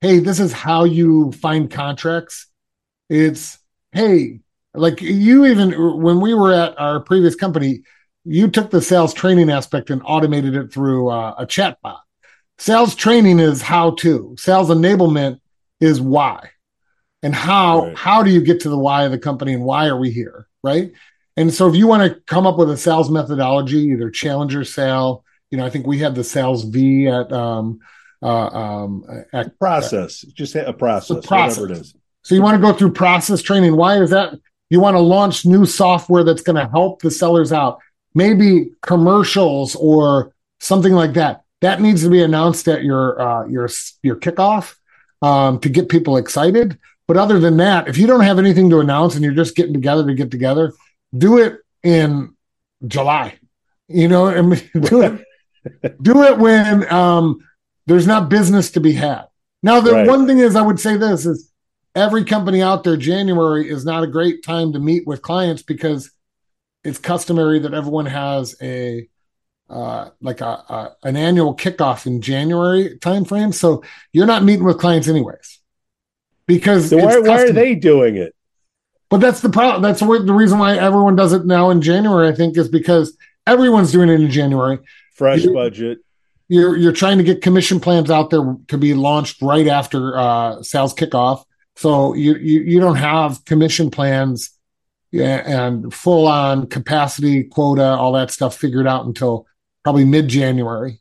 [0.00, 2.46] hey, this is how you find contracts.
[3.08, 3.58] It's,
[3.92, 4.40] hey,
[4.74, 7.82] like you even when we were at our previous company
[8.24, 12.00] you took the sales training aspect and automated it through uh, a chat bot
[12.58, 15.40] sales training is how to sales enablement
[15.80, 16.50] is why
[17.22, 17.96] and how Right.
[17.96, 20.46] how do you get to the why of the company and why are we here
[20.62, 20.92] right
[21.36, 25.24] and so if you want to come up with a sales methodology either challenger sale
[25.50, 27.80] you know i think we had the sales v at um
[28.22, 31.58] uh um at Process, just a process, process.
[31.58, 31.94] whatever it is.
[32.22, 33.74] so you want to go through process training.
[33.76, 34.34] Why is that?
[34.70, 37.80] You want to launch new software that's going to help the sellers out.
[38.14, 41.42] Maybe commercials or something like that.
[41.60, 43.68] That needs to be announced at your uh, your
[44.02, 44.76] your kickoff
[45.20, 46.78] um, to get people excited.
[47.06, 49.74] But other than that, if you don't have anything to announce and you're just getting
[49.74, 50.72] together to get together,
[51.16, 52.34] do it in
[52.86, 53.38] July.
[53.88, 55.24] You know, I mean, do it
[56.00, 57.40] do it when um,
[57.86, 59.24] there's not business to be had.
[59.62, 60.06] Now, the Right.
[60.08, 61.49] one thing is, I would say this is
[61.94, 66.10] every company out there, January is not a great time to meet with clients because
[66.84, 69.08] it's customary that everyone has a
[69.68, 73.54] uh, like a, a an annual kickoff in January timeframe.
[73.54, 75.60] So you're not meeting with clients anyways
[76.46, 78.34] because So why, why are they doing it?
[79.08, 79.82] But that's the problem.
[79.82, 82.28] That's the reason why everyone does it now in January.
[82.28, 84.78] I think is because everyone's doing it in January.
[85.14, 85.98] Fresh you, budget.
[86.48, 90.62] You're you're trying to get commission plans out there to be launched right after uh,
[90.62, 91.44] sales kickoff.
[91.80, 94.50] So you, you you don't have commission plans
[95.14, 99.46] and full on capacity quota, all that stuff figured out until
[99.82, 101.00] probably mid January.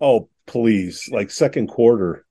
[0.00, 2.24] Oh, please, like second quarter.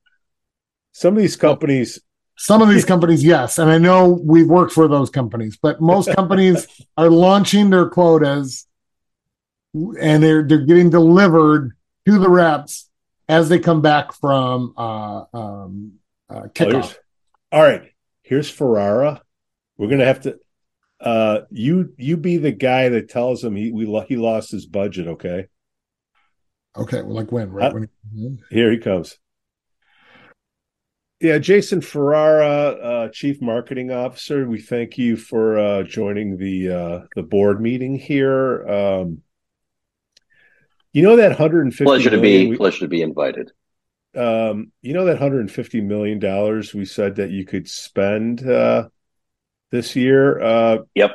[0.94, 2.00] Some of these companies
[2.38, 3.60] some of these companies, yes.
[3.60, 8.68] And I know we've worked for those companies, but most companies are launching their quotas
[9.74, 11.74] and they're they're getting delivered
[12.06, 12.90] to the reps
[13.28, 15.94] as they come back from uh, um,
[16.30, 16.96] uh, kickoff.
[17.54, 17.84] All right,
[18.24, 19.22] here's Ferrara.
[19.78, 20.40] We're gonna have to.
[21.00, 25.08] Uh, you you be the guy that tells him he we he lost his budget.
[25.08, 25.46] Okay.
[26.76, 27.04] Okay.
[27.04, 27.52] Well, like when?
[27.52, 27.90] Right uh, when.
[28.12, 29.20] He, here he comes.
[31.20, 34.48] Yeah, Jason Ferrara, uh, Chief Marketing Officer.
[34.48, 38.68] We thank you for uh, joining the uh, the board meeting here.
[38.68, 39.22] Um,
[40.92, 43.52] you know that 150 pleasure to be we, pleasure to be invited.
[44.16, 48.90] Um, you know that 150 million dollars we said that you could spend uh,
[49.72, 50.40] this year.
[50.40, 51.12] Uh, yep.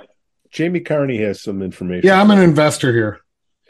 [0.50, 2.06] Jamie Carney has some information.
[2.06, 3.20] Yeah, I'm an investor here.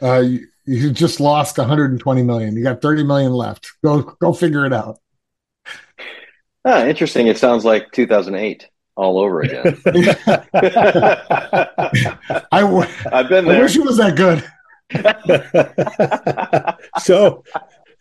[0.01, 2.55] Uh, you, you just lost 120 million.
[2.55, 3.71] You got 30 million left.
[3.83, 4.99] Go go figure it out.
[6.65, 7.27] Ah, interesting.
[7.27, 9.79] It sounds like 2008 all over again.
[12.51, 13.57] I w- I've been there.
[13.57, 14.43] I wish it was that good.
[17.03, 17.43] so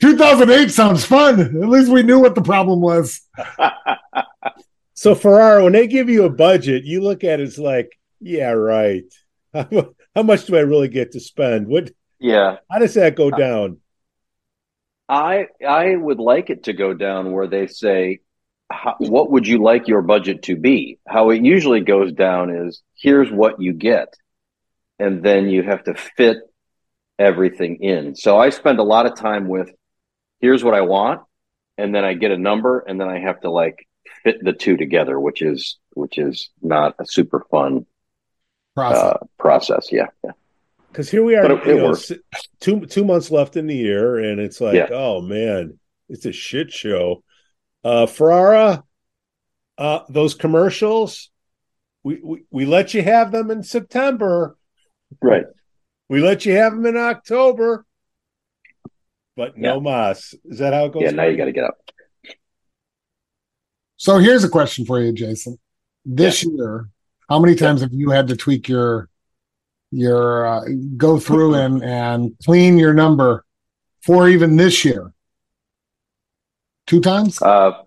[0.00, 1.40] 2008 sounds fun.
[1.40, 3.20] At least we knew what the problem was.
[4.94, 8.50] so Ferrara, when they give you a budget, you look at it as like, yeah,
[8.50, 9.04] right.
[9.52, 11.66] How much do I really get to spend?
[11.66, 11.90] What?
[12.18, 12.56] Yeah.
[12.70, 13.78] How does that go uh, down?
[15.08, 18.20] I I would like it to go down where they say
[18.98, 20.98] what would you like your budget to be?
[21.06, 24.14] How it usually goes down is here's what you get,
[24.98, 26.38] and then you have to fit
[27.18, 28.14] everything in.
[28.14, 29.70] So I spend a lot of time with
[30.40, 31.22] here's what I want,
[31.76, 33.86] and then I get a number, and then I have to like
[34.24, 37.86] fit the two together, which is which is not a super fun
[38.74, 39.02] process.
[39.02, 39.88] Uh, process.
[39.92, 40.32] Yeah, yeah.
[40.88, 41.94] Because here we are, it, it know,
[42.60, 44.88] two two months left in the year, and it's like, yeah.
[44.90, 47.22] oh man, it's a shit show.
[47.84, 48.82] Uh, Ferrara,
[49.76, 51.30] uh, those commercials,
[52.02, 54.56] we, we, we let you have them in September.
[55.22, 55.44] Right.
[56.08, 57.84] We let you have them in October,
[59.38, 59.80] but no yeah.
[59.80, 60.34] mas.
[60.44, 61.02] Is that how it goes?
[61.04, 61.78] Yeah, now you got to get up.
[63.96, 65.58] So here's a question for you, Jason.
[66.04, 66.50] This yeah.
[66.54, 66.88] year,
[67.30, 69.08] how many times have you had to tweak your
[69.92, 70.64] your uh,
[70.96, 73.44] go through and and clean your number
[74.02, 75.12] for even this year?
[76.88, 77.40] Two times?
[77.40, 77.82] Uh,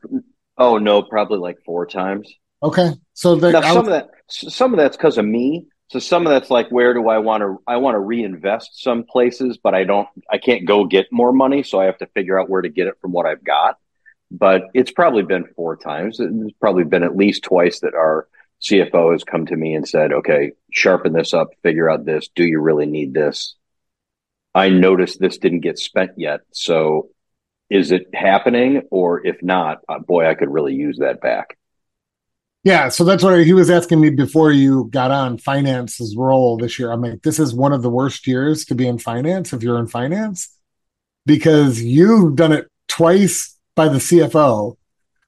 [0.58, 2.34] oh no, probably like four times.
[2.64, 5.68] Okay, so the, now, some of that, some of that's because of me.
[5.92, 7.62] So some of that's like, where do I want to?
[7.68, 10.08] I want to reinvest some places, but I don't.
[10.30, 12.88] I can't go get more money, so I have to figure out where to get
[12.88, 13.78] it from what I've got.
[14.32, 16.22] But it's probably been four times.
[16.22, 18.30] It's probably been at least twice that our
[18.62, 21.50] CFO has come to me and said, "Okay, sharpen this up.
[21.62, 22.30] Figure out this.
[22.34, 23.56] Do you really need this?"
[24.56, 27.10] I noticed this didn't get spent yet, so
[27.70, 31.58] is it happening or if not uh, boy i could really use that back
[32.64, 36.78] yeah so that's what he was asking me before you got on finance's role this
[36.80, 36.92] year.
[36.92, 39.80] I'm like this is one of the worst years to be in finance if you're
[39.80, 40.56] in finance
[41.26, 44.76] because you've done it twice by the cfo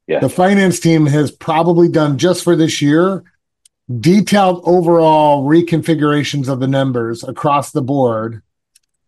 [0.08, 0.20] yeah.
[0.20, 3.24] the finance team has probably done just for this year
[4.00, 8.42] detailed overall reconfigurations of the numbers across the board.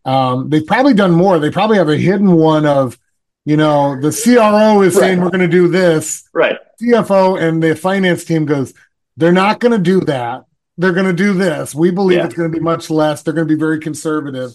[0.04, 1.38] Um, they've probably done more.
[1.38, 2.98] They probably have a hidden one of
[3.46, 5.00] you know, the CRO is right.
[5.00, 6.28] saying we're going to do this.
[6.34, 6.58] Right.
[6.82, 8.74] CFO and the finance team goes,
[9.16, 10.44] they're not going to do that.
[10.76, 11.72] They're going to do this.
[11.72, 12.26] We believe yeah.
[12.26, 13.22] it's going to be much less.
[13.22, 14.50] They're going to be very conservative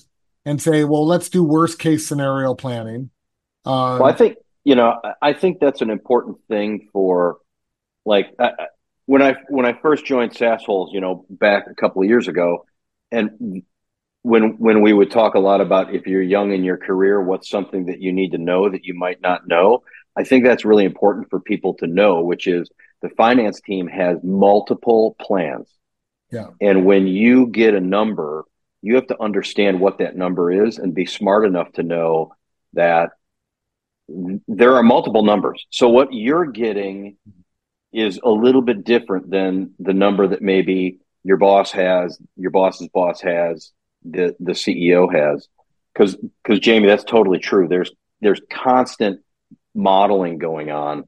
[0.46, 3.10] and say, well, let's do worst case scenario planning.
[3.66, 7.38] Um, well, I think, you know, I think that's an important thing for
[8.06, 8.36] like
[9.06, 12.66] when I when I first joined Sasshole, you know, back a couple of years ago,
[13.10, 13.64] and
[14.24, 17.50] when when we would talk a lot about if you're young in your career, what's
[17.50, 19.84] something that you need to know that you might not know.
[20.16, 22.70] I think that's really important for people to know, which is
[23.02, 25.68] the finance team has multiple plans.
[26.32, 26.48] Yeah.
[26.60, 28.46] And when you get a number,
[28.82, 32.34] you have to understand what that number is and be smart enough to know
[32.74, 33.12] that
[34.08, 35.66] there are multiple numbers.
[35.70, 37.18] So what you're getting
[37.94, 42.88] is a little bit different than the number that maybe your boss has, your boss's
[42.90, 43.72] boss has,
[44.04, 45.48] the the CEO has
[45.94, 49.22] because because Jamie that's totally true there's there's constant
[49.74, 51.06] modeling going on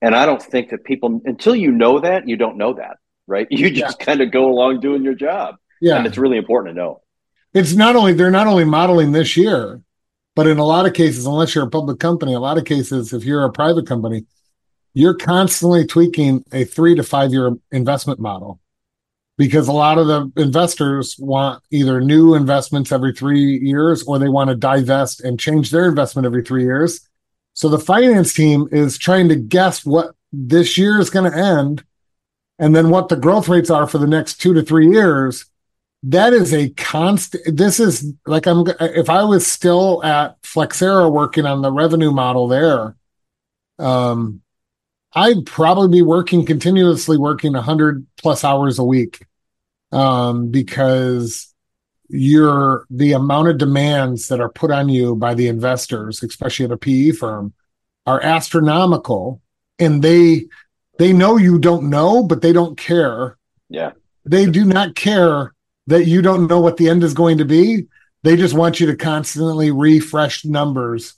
[0.00, 3.46] and I don't think that people until you know that you don't know that right?
[3.58, 4.04] You just yeah.
[4.04, 5.56] kind of go along doing your job.
[5.80, 5.96] Yeah.
[5.96, 7.02] And it's really important to know.
[7.54, 9.80] It's not only, they're not only modeling this year,
[10.34, 13.12] but in a lot of cases, unless you're a public company, a lot of cases,
[13.12, 14.24] if you're a private company,
[14.94, 18.60] you're constantly tweaking a three to five year investment model
[19.38, 24.28] because a lot of the investors want either new investments every three years or they
[24.28, 27.08] want to divest and change their investment every three years.
[27.54, 31.84] So the finance team is trying to guess what this year is going to end
[32.58, 35.46] and then what the growth rates are for the next two to three years.
[36.02, 37.56] That is a constant.
[37.56, 38.64] This is like I'm.
[38.80, 42.94] If I was still at Flexera working on the revenue model there,
[43.80, 44.40] um,
[45.12, 49.26] I'd probably be working continuously, working 100 plus hours a week
[49.92, 51.54] um, because
[52.08, 56.72] you're the amount of demands that are put on you by the investors, especially at
[56.72, 57.52] a PE firm,
[58.06, 59.42] are astronomical,
[59.78, 60.46] and they
[60.98, 63.36] they know you don't know, but they don't care.
[63.68, 63.92] Yeah,
[64.24, 65.52] they do not care
[65.86, 67.86] that you don't know what the end is going to be.
[68.22, 71.14] They just want you to constantly refresh numbers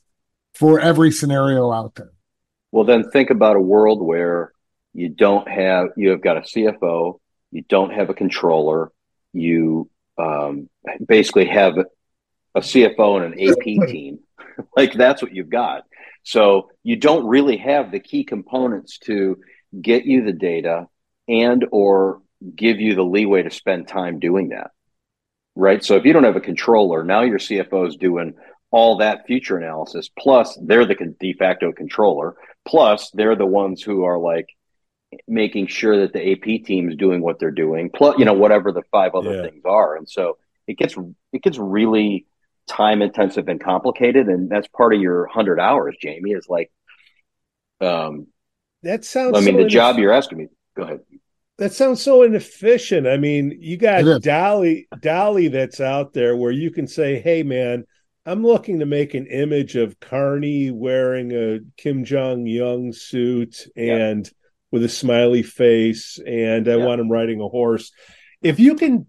[0.55, 2.13] for every scenario out there.
[2.71, 4.53] Well, then think about a world where
[4.93, 7.19] you don't have, you have got a CFO,
[7.51, 8.93] you don't have a controller,
[9.33, 10.69] you um,
[11.07, 11.79] basically have
[12.55, 14.21] a CFO and an AP team.
[14.77, 15.85] like that's what you've got.
[16.23, 19.39] So you don't really have the key components to
[19.81, 20.87] get you the data
[21.29, 22.23] and or
[22.55, 24.71] give you the leeway to spend time doing that.
[25.57, 25.83] Right.
[25.85, 28.35] So if you don't have a controller, now your CFO is doing
[28.71, 30.09] all that future analysis.
[30.17, 32.37] Plus, they're the de facto controller.
[32.67, 34.49] Plus, they're the ones who are like
[35.27, 37.91] making sure that the AP team is doing what they're doing.
[37.91, 39.43] Plus, you know, whatever the five other yeah.
[39.43, 39.97] things are.
[39.97, 40.97] And so it gets
[41.33, 42.27] it gets really
[42.67, 44.29] time intensive and complicated.
[44.29, 46.33] And that's part of your hundred hours, Jamie.
[46.33, 46.71] Is like,
[47.81, 48.29] um,
[48.83, 49.37] that sounds.
[49.37, 50.49] I mean, so the job you're asking me.
[50.77, 51.01] Go ahead.
[51.59, 53.07] That sounds so inefficient.
[53.07, 57.85] I mean, you got DALL-E, DALL-E that's out there where you can say, "Hey, man."
[58.27, 64.27] I'm looking to make an image of Carney wearing a Kim Jong Un suit and
[64.27, 64.33] yeah.
[64.71, 66.85] With a smiley face, and I yeah.
[66.85, 67.93] want him riding a horse.
[68.43, 69.07] If you can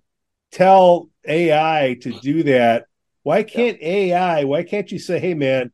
[0.51, 2.85] tell AI to do that,
[3.23, 3.87] why can't yeah.
[3.87, 4.43] AI?
[4.45, 5.71] Why can't you say, "Hey, man,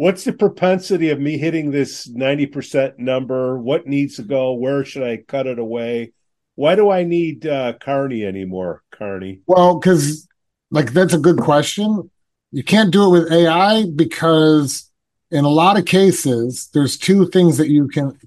[0.00, 3.58] what's the propensity of me hitting this 90% number?
[3.58, 4.54] What needs to go?
[4.54, 6.12] Where should I cut it away?
[6.54, 9.40] Why do I need uh, Carney anymore, Carney?
[9.46, 10.26] Well, because
[10.70, 12.10] like that's a good question.
[12.50, 14.90] You can't do it with AI because
[15.30, 18.18] in a lot of cases, there's two things that you can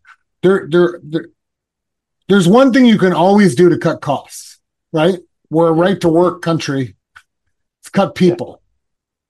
[0.44, 1.26] there there, there
[2.30, 4.60] there's one thing you can always do to cut costs,
[4.92, 5.20] right?
[5.50, 6.96] We're a right to work country.
[7.82, 8.62] It's cut people.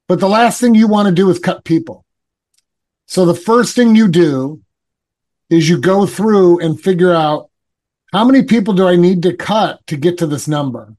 [0.07, 2.05] But the last thing you want to do is cut people.
[3.07, 4.61] So the first thing you do
[5.49, 7.49] is you go through and figure out
[8.11, 10.95] how many people do I need to cut to get to this number?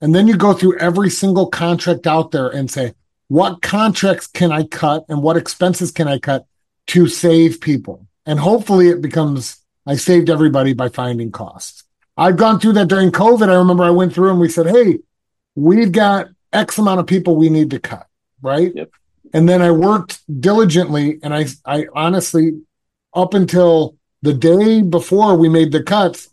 [0.00, 2.94] And then you go through every single contract out there and say,
[3.28, 6.46] what contracts can I cut and what expenses can I cut
[6.88, 8.06] to save people?
[8.26, 11.84] And hopefully it becomes, I saved everybody by finding costs.
[12.16, 13.48] I've gone through that during COVID.
[13.48, 15.00] I remember I went through and we said, Hey,
[15.54, 18.06] we've got X amount of people we need to cut.
[18.40, 18.72] Right.
[18.74, 18.90] Yep.
[19.32, 22.62] And then I worked diligently and I, I honestly,
[23.14, 26.28] up until the day before we made the cuts,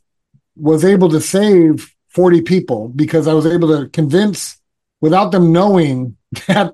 [0.55, 4.59] was able to save 40 people because I was able to convince
[4.99, 6.73] without them knowing that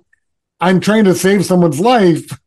[0.60, 2.38] I'm trying to save someone's life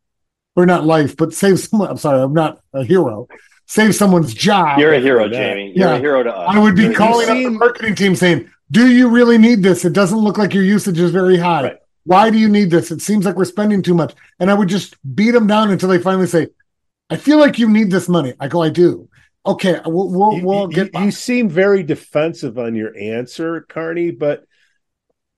[0.60, 1.88] or not life, but save someone.
[1.88, 3.28] I'm sorry, I'm not a hero.
[3.66, 4.78] Save someone's job.
[4.78, 5.72] You're a hero, Jamie.
[5.76, 5.96] You're yeah.
[5.96, 6.56] a hero to us.
[6.56, 9.84] I would be You're calling up the marketing team saying, Do you really need this?
[9.84, 11.62] It doesn't look like your usage is very high.
[11.62, 11.76] Right.
[12.04, 12.90] Why do you need this?
[12.90, 14.14] It seems like we're spending too much.
[14.40, 16.48] And I would just beat them down until they finally say,
[17.10, 18.34] I feel like you need this money.
[18.40, 19.08] I go, I do.
[19.44, 20.92] Okay, we'll we'll, you, we'll get.
[20.92, 24.44] You, you, seem very defensive on your answer, Carney, but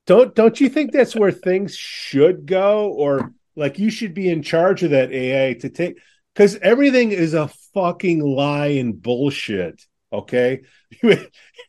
[0.06, 4.42] don't don't you think that's where things should go, or like you should be in
[4.42, 5.98] charge of that AI to take
[6.34, 9.82] because everything is a fucking lie and bullshit.
[10.12, 10.62] Okay,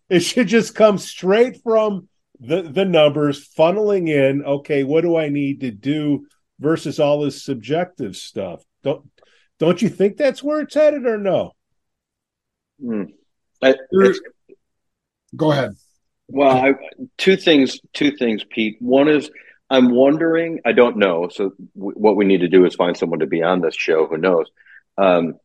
[0.10, 2.08] it should just come straight from
[2.39, 4.43] the the numbers funneling in.
[4.43, 6.28] Okay, what do I need to do
[6.60, 8.64] versus all this subjective stuff?
[8.84, 9.10] Don't
[9.60, 11.53] don't you think that's where it's headed, or no?
[12.84, 13.14] Mm.
[15.36, 15.76] Go ahead.
[16.28, 16.74] Well, I,
[17.18, 17.80] two things.
[17.93, 18.78] Two things, Pete.
[18.80, 19.30] One is
[19.74, 20.59] I'm wondering.
[20.65, 21.30] I don't know.
[21.30, 24.05] So w- what we need to do is find someone to be on this show
[24.05, 24.45] who knows.
[24.99, 25.39] Um,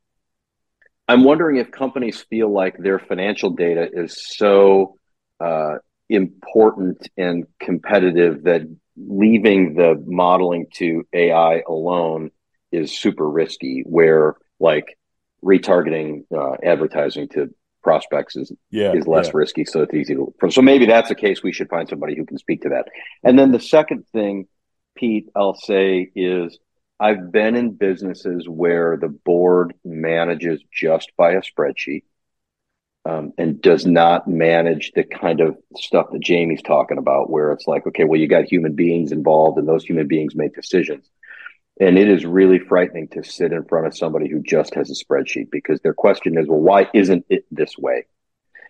[1.09, 4.99] I'm wondering if companies feel like their financial data is so
[5.41, 5.77] uh,
[6.11, 8.69] important and competitive that
[8.99, 12.31] leaving the modeling to AI alone
[12.71, 13.83] is super risky.
[13.87, 14.99] Where like
[15.43, 17.49] retargeting uh, advertising to
[17.89, 19.41] prospects is Yeah, is less yeah.
[19.43, 20.35] risky, so it's easy to.
[20.51, 22.87] So maybe that's a case we should find somebody who can speak to that.
[23.27, 24.35] And then the second thing,
[24.99, 26.59] Pete, I'll say is
[27.07, 32.03] I've been in businesses where the board manages just by a spreadsheet
[33.09, 37.67] um, and does not manage the kind of stuff that Jamie's talking about, where it's
[37.67, 41.09] like, okay, well, you got human beings involved, and those human beings make decisions.
[41.81, 45.05] And it is really frightening to sit in front of somebody who just has a
[45.05, 48.07] spreadsheet because their question is, well, why isn't it this way?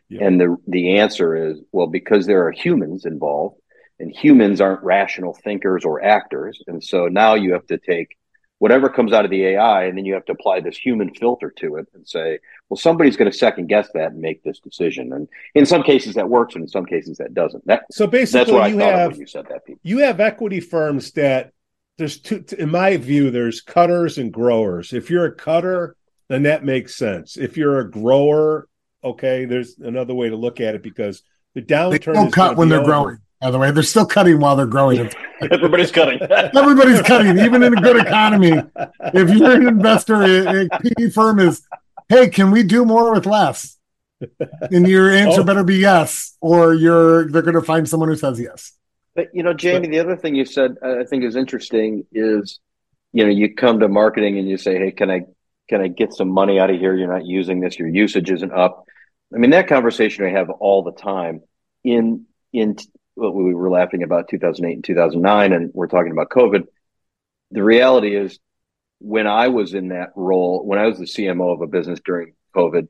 [0.08, 0.24] Yeah.
[0.24, 3.56] And the the answer is, well, because there are humans involved,
[3.98, 8.16] and humans aren't rational thinkers or actors, and so now you have to take
[8.58, 11.50] whatever comes out of the AI, and then you have to apply this human filter
[11.56, 12.38] to it and say,
[12.68, 15.12] well, somebody's going to second guess that and make this decision.
[15.12, 17.64] And in some cases that works, and in some cases that doesn't.
[17.66, 19.78] That So that's basically, what I you thought of have when you said that, Pete.
[19.82, 21.52] you have equity firms that
[21.98, 25.96] there's two in my view there's cutters and growers if you're a cutter
[26.28, 28.68] then that makes sense if you're a grower
[29.04, 31.22] okay there's another way to look at it because
[31.54, 32.90] the downturn They downturn don't is cut when be they're over.
[32.90, 33.18] growing.
[33.40, 34.98] By the way, they're still cutting while they're growing.
[35.40, 36.20] Everybody's cutting.
[36.30, 38.50] Everybody's cutting, even in a good economy.
[39.14, 41.62] If you're an investor, a, a PE firm is,
[42.08, 43.78] hey, can we do more with less?
[44.72, 45.44] And your answer Oh.
[45.44, 48.72] better be yes, or you're they're going to find someone who says yes.
[49.18, 52.60] But you know, Jamie, the other thing you said I think is interesting is,
[53.12, 55.22] you know, you come to marketing and you say, "Hey, can I
[55.68, 56.94] can I get some money out of here?
[56.94, 57.80] You're not using this.
[57.80, 58.84] Your usage isn't up."
[59.34, 61.40] I mean, that conversation I have all the time.
[61.82, 62.76] In in
[63.16, 66.68] what we were laughing about 2008 and 2009, and we're talking about COVID.
[67.50, 68.38] The reality is,
[69.00, 72.34] when I was in that role, when I was the CMO of a business during
[72.54, 72.86] COVID,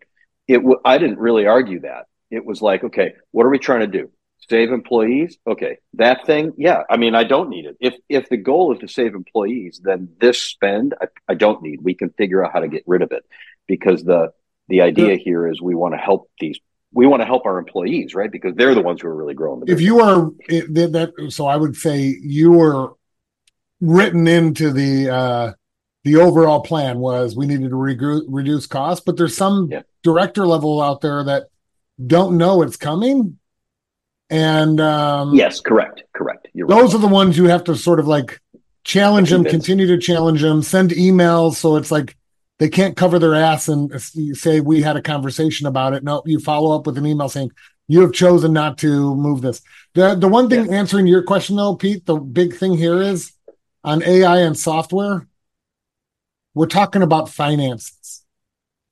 [0.46, 2.04] it w- I didn't really argue that.
[2.30, 4.10] It was like, okay, what are we trying to do?
[4.48, 5.36] Save employees?
[5.46, 6.82] Okay, that thing, yeah.
[6.88, 7.76] I mean, I don't need it.
[7.80, 11.80] If if the goal is to save employees, then this spend I, I don't need.
[11.82, 13.24] We can figure out how to get rid of it
[13.66, 14.32] because the
[14.68, 16.58] the idea here is we want to help these
[16.92, 18.30] we want to help our employees, right?
[18.30, 21.56] Because they're the ones who are really growing the If you are that, so I
[21.56, 22.92] would say you were
[23.80, 25.52] written into the uh
[26.04, 29.82] the overall plan was we needed to regru- reduce costs, but there's some Yeah.
[30.02, 31.48] director level out there that
[32.04, 33.37] don't know it's coming,
[34.30, 36.48] and um, yes, correct, correct.
[36.52, 36.80] You're right.
[36.80, 38.40] those are the ones you have to sort of like
[38.84, 41.54] challenge them, continue to challenge them, send emails.
[41.54, 42.16] So it's like
[42.58, 46.02] they can't cover their ass and say we had a conversation about it.
[46.02, 47.52] No, you follow up with an email saying
[47.86, 49.62] you have chosen not to move this.
[49.94, 53.32] The the one thing answering your question though, Pete, the big thing here is
[53.84, 55.26] on AI and software,
[56.54, 58.24] we're talking about finances.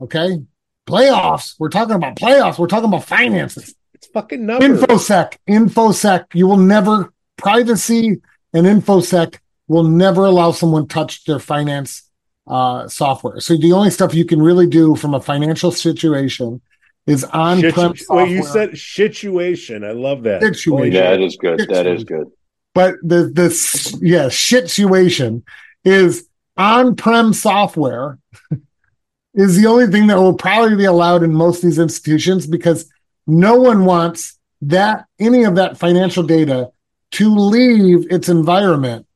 [0.01, 0.43] Okay.
[0.87, 1.57] Playoffs.
[1.59, 2.59] We're talking about playoffs.
[2.59, 3.75] We're talking about finances.
[4.17, 8.17] It's fucking numbers infosec infosec you will never privacy
[8.53, 9.39] and infosec
[9.69, 12.11] will never allow someone touch their finance
[12.47, 16.61] uh, software so the only stuff you can really do from a financial situation
[17.07, 20.93] is on-prem Situ- software wait, you said situation i love that Situation.
[20.93, 21.59] Yeah, that is good.
[21.69, 22.27] That is good.
[22.75, 25.45] but the the s- yeah situation
[25.85, 28.19] is on-prem software
[29.35, 32.91] is the only thing that will probably be allowed in most of these institutions because
[33.27, 36.71] no one wants that any of that financial data
[37.13, 39.07] to leave its environment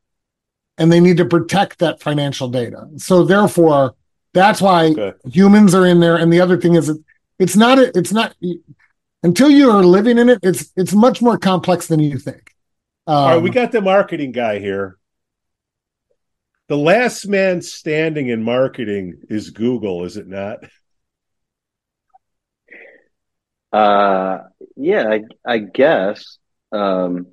[0.79, 2.89] and they need to protect that financial data.
[2.97, 3.95] So therefore
[4.33, 5.13] that's why Okay.
[5.31, 6.17] humans are in there.
[6.17, 6.97] And the other thing is
[7.39, 8.35] it's not a- it's not
[9.23, 12.55] until you are living in it it's it's much more complex than you think.
[13.07, 14.97] Um, all right we got the marketing guy here.
[16.69, 20.59] The last man standing in marketing is google is it not
[23.73, 24.39] Uh,
[24.77, 26.39] yeah, I, I guess.
[26.73, 27.29] Um,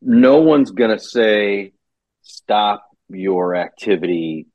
[0.00, 1.72] no one's going to say
[2.22, 4.46] stop your activity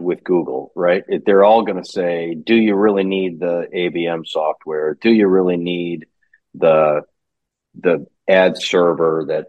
[0.00, 1.02] with Google, right?
[1.26, 4.94] They're all going to say, do you really need the ABM software?
[5.00, 6.06] Do you really need
[6.54, 7.02] the
[7.80, 9.46] the ad server that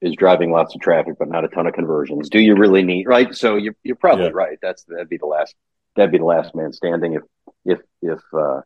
[0.00, 2.28] is driving lots of traffic but not a ton of conversions?
[2.28, 3.34] Do you really need right?
[3.34, 4.30] So you're you're probably Yeah.
[4.32, 4.58] right.
[4.62, 5.54] That's that'd be the last
[5.96, 7.22] that'd be the last man standing if
[7.64, 8.60] if if uh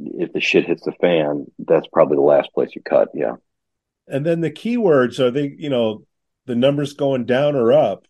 [0.00, 3.08] if the shit hits the fan, that's probably the last place you cut.
[3.14, 3.36] Yeah.
[4.08, 6.04] And then the keywords are they, you know,
[6.46, 8.06] the numbers going down or up.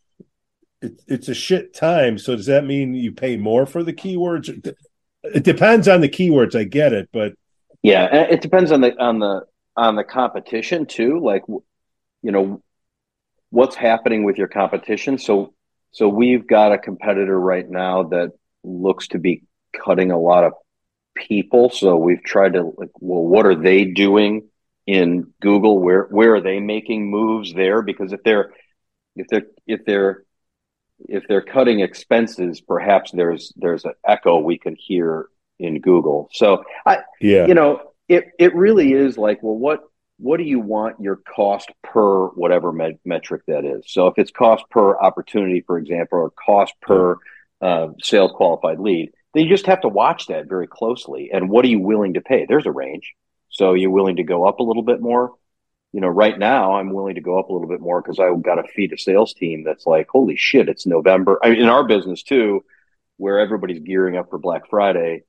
[0.81, 2.19] It, it's a shit time.
[2.19, 4.49] So does that mean you pay more for the keywords?
[5.23, 6.59] It depends on the keywords.
[6.59, 7.35] I get it, but
[7.83, 9.43] Yeah, it depends on the on the
[9.77, 11.21] on the competition too.
[11.21, 12.63] Like, you know,
[13.51, 15.19] what's happening with your competition.
[15.19, 15.55] So,
[15.91, 18.33] so we've got a competitor right now that
[18.65, 20.53] looks to be cutting a lot of
[21.15, 21.71] people.
[21.71, 24.49] So we've tried to like, well, what are they doing
[24.87, 25.79] in Google?
[25.79, 27.83] Where where are they making moves there?
[27.83, 28.53] Because if they're
[29.17, 30.25] if they're if they're
[31.09, 35.27] if they're cutting expenses, perhaps there's there's an echo we can hear
[35.59, 36.29] in Google.
[36.33, 37.47] So I, Yeah.
[37.47, 39.81] you know, it it really is like, well, what
[40.19, 43.85] what do you want your cost per whatever me- metric that is?
[43.89, 47.17] So if it's cost per opportunity, for example, or cost per
[47.61, 51.31] uh, sales qualified lead, then you just have to watch that very closely.
[51.33, 52.45] And what are you willing to pay?
[52.47, 53.15] There's a range.
[53.49, 55.33] So you're willing to go up a little bit more.
[55.93, 58.43] You know, right now I'm willing to go up a little bit more because I've
[58.43, 61.39] got to feed a sales team that's like, holy shit, it's November.
[61.43, 62.65] I mean, in our business too,
[63.19, 65.25] where everybody's gearing up for Black Friday,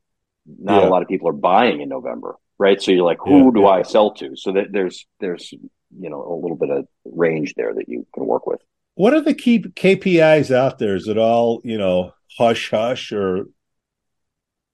[0.46, 0.88] not Yeah.
[0.88, 2.82] a lot of people are buying in November, right?
[2.82, 3.68] So you're like, who Yeah, do yeah.
[3.68, 4.36] I sell to?
[4.38, 8.26] So that there's there's you know a little bit of range there that you can
[8.26, 8.62] work with.
[8.96, 10.96] What are the key KPIs out there?
[10.96, 13.48] Is it all, you know, hush hush or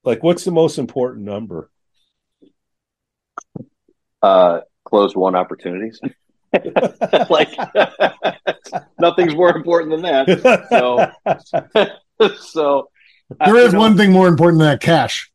[0.04, 1.70] like what's the most important number?
[4.22, 6.00] Uh, closed won opportunities.
[7.30, 7.50] like
[9.00, 10.66] nothing's more important than that.
[10.70, 12.89] So so
[13.45, 15.32] There uh, is know, one thing more important than that cash.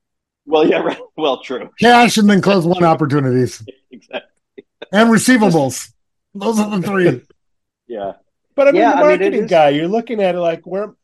[0.47, 0.99] Well, yeah, right.
[1.17, 1.71] Well, true.
[1.81, 4.65] Cash and then close won opportunities Exactly.
[4.93, 5.91] and receivables.
[6.35, 7.23] Those are the three.
[7.87, 8.15] Yeah.
[8.55, 10.41] But I mean, Yeah, the I mean, it marketing is- guy, you're looking at it
[10.41, 10.95] like where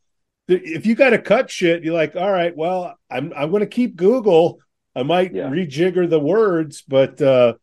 [0.55, 3.66] if you got to cut shit, you're like, all right, well, I'm I'm going to
[3.66, 4.61] keep Google.
[4.94, 5.48] I might Yeah.
[5.48, 7.55] rejigger the words, but uh,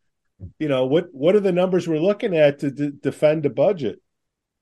[0.58, 1.08] you know what?
[1.12, 4.00] What are the numbers we're looking at to d- defend the budget?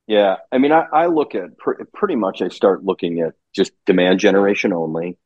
[0.08, 2.40] Yeah, I mean, I, I look at pr- pretty much.
[2.42, 5.18] I start looking at just demand generation only,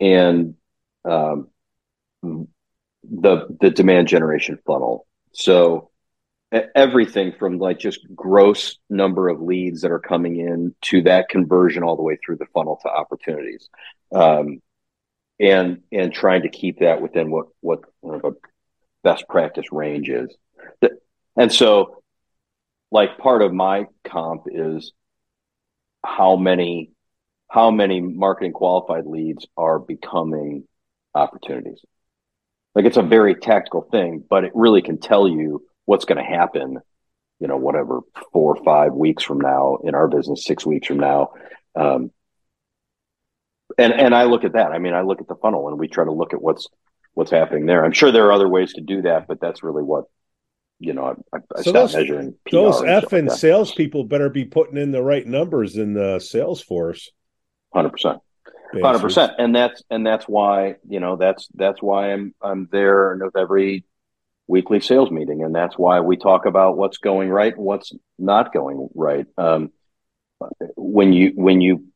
[0.00, 0.54] and
[1.04, 1.48] um,
[2.22, 5.06] the the demand generation funnel.
[5.32, 5.90] So
[6.52, 11.82] everything from like just gross number of leads that are coming in to that conversion
[11.82, 13.68] all the way through the funnel to opportunities,
[14.14, 14.60] um,
[15.40, 18.30] and and trying to keep that within what what you know, a
[19.02, 20.34] best practice range is.
[21.36, 22.02] And so
[22.90, 24.92] like part of my comp is
[26.04, 26.90] how many
[27.48, 30.64] how many marketing qualified leads are becoming
[31.14, 31.80] opportunities
[32.74, 36.24] like it's a very tactical thing but it really can tell you what's going to
[36.38, 36.78] happen
[37.40, 38.00] you know whatever
[38.32, 41.30] four or five weeks from now in our business six weeks from now
[41.74, 42.10] um,
[43.78, 44.72] and and i look at that.
[44.72, 46.66] I mean i look at the funnel and we try to look at what's
[47.14, 47.82] what's happening there.
[47.82, 50.04] I'm sure there are other ways to do that but that's really what
[50.78, 54.28] you know i, I, So those- measuring PR Those and stuff effing like salespeople better
[54.28, 57.08] be putting in the right numbers in the Salesforce.
[57.74, 58.20] Hundred percent,
[58.74, 63.12] hundred percent, and that's and that's why you know that's that's why I'm I'm there
[63.12, 63.84] and with every
[64.46, 68.52] weekly sales meeting, and that's why we talk about what's going right and what's not
[68.52, 69.26] going right.
[69.36, 69.72] Um,
[70.76, 71.86] when you when you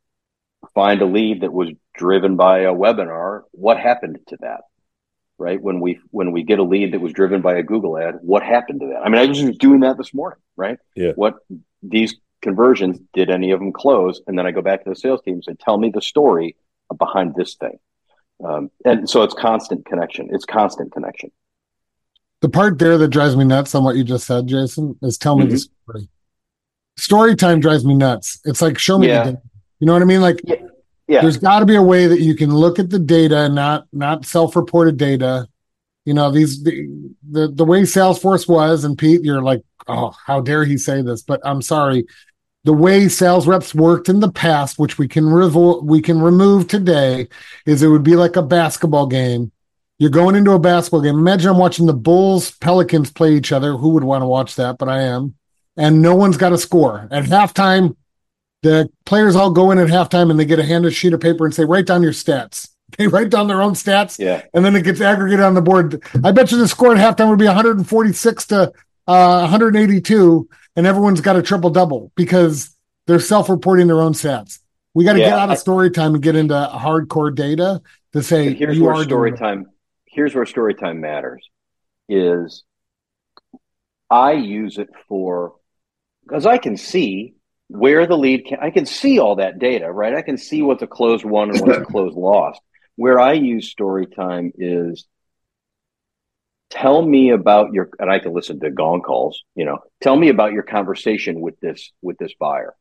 [0.75, 4.63] find a lead that was driven by a webinar, what happened to that?
[5.39, 8.17] Right when we when we get a lead that was driven by a Google ad,
[8.21, 9.01] what happened to that?
[9.05, 10.79] I mean, I was just doing that this morning, right?
[10.95, 11.13] Yeah.
[11.15, 11.37] What
[11.83, 14.21] these conversions did any of them close?
[14.27, 16.57] And then I go back to the sales team and say, tell me the story
[16.97, 17.79] behind this thing.
[18.45, 20.29] Um, and so it's constant connection.
[20.33, 21.31] It's constant connection.
[22.41, 25.37] The part there that drives me nuts on what you just said, Jason, is tell
[25.37, 25.93] me the Mm-hmm.
[25.93, 26.09] story.
[26.97, 28.41] Story time drives me nuts.
[28.45, 29.25] It's like show me Yeah.
[29.25, 29.43] the data.
[29.79, 30.21] You know what I mean?
[30.21, 30.41] Like
[31.09, 31.23] Yeah.
[31.23, 33.87] there's got to be a way that you can look at the data, and not
[33.93, 35.47] not self-reported data.
[36.07, 36.87] You know these the,
[37.31, 41.23] the the way Salesforce was, and Pete, you're like, oh, how dare he say this?
[41.23, 42.07] But I'm sorry.
[42.65, 46.69] The way sales reps worked in the past, which we can revol- we can remove
[46.69, 47.29] today,
[47.65, 49.51] is it would be like a basketball game.
[50.01, 51.19] You're going into a basketball game.
[51.19, 53.75] Imagine I'm watching the Bulls Pelicans play each other.
[53.77, 54.79] Who would want to watch that?
[54.79, 55.35] But I am.
[55.77, 57.07] And no one's got a score.
[57.11, 57.97] At halftime,
[58.63, 61.45] the players all go in at halftime and they get a handed sheet of paper
[61.45, 62.69] and say, write down your stats.
[62.99, 64.43] They write down their own stats Yeah.
[64.53, 66.03] and then it gets aggregated on the board.
[66.25, 68.73] I bet you the score at halftime would be 146 to
[69.07, 72.75] uh, 182, and everyone's got a triple double because
[73.07, 74.59] they're self-reporting their own stats.
[74.93, 77.81] We got to Yeah, get out of story time and get into hardcore data
[78.13, 79.67] to say here's you where are story time
[80.11, 81.49] here's where story time matters
[82.09, 82.65] is
[84.11, 85.55] i use it for
[86.23, 87.35] because i can see
[87.69, 90.15] where the lead can i can see all that data right?
[90.15, 92.61] I can see what's a closed won and what's a closed lost
[92.97, 95.07] where i use story time is
[96.71, 100.29] tell me about your and i can listen to Gong calls you know tell me
[100.29, 102.75] about your conversation with this with this buyer.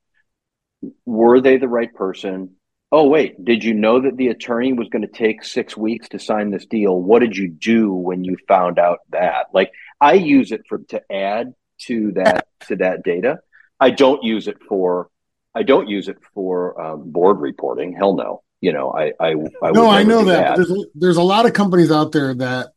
[1.05, 2.55] Were they the right person
[2.91, 3.43] oh wait.
[3.43, 6.65] Did you know that the attorney was going to take six weeks to sign this
[6.65, 6.99] deal?
[6.99, 9.47] What did you do when you found out that?
[9.53, 9.71] Like
[10.01, 13.39] i use it for to add to that to that data.
[13.79, 15.09] I don't use it for
[15.55, 17.93] i don't use it for um, board reporting.
[17.93, 18.43] Hell no.
[18.61, 20.57] You know i i, I No, I know that.
[20.57, 22.69] But there's, there's a lot of companies out there that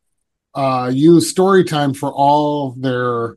[0.55, 3.37] uh, use Storytime for all their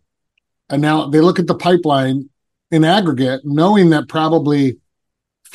[0.69, 2.29] and now they look at the pipeline
[2.71, 4.77] in aggregate, knowing that probably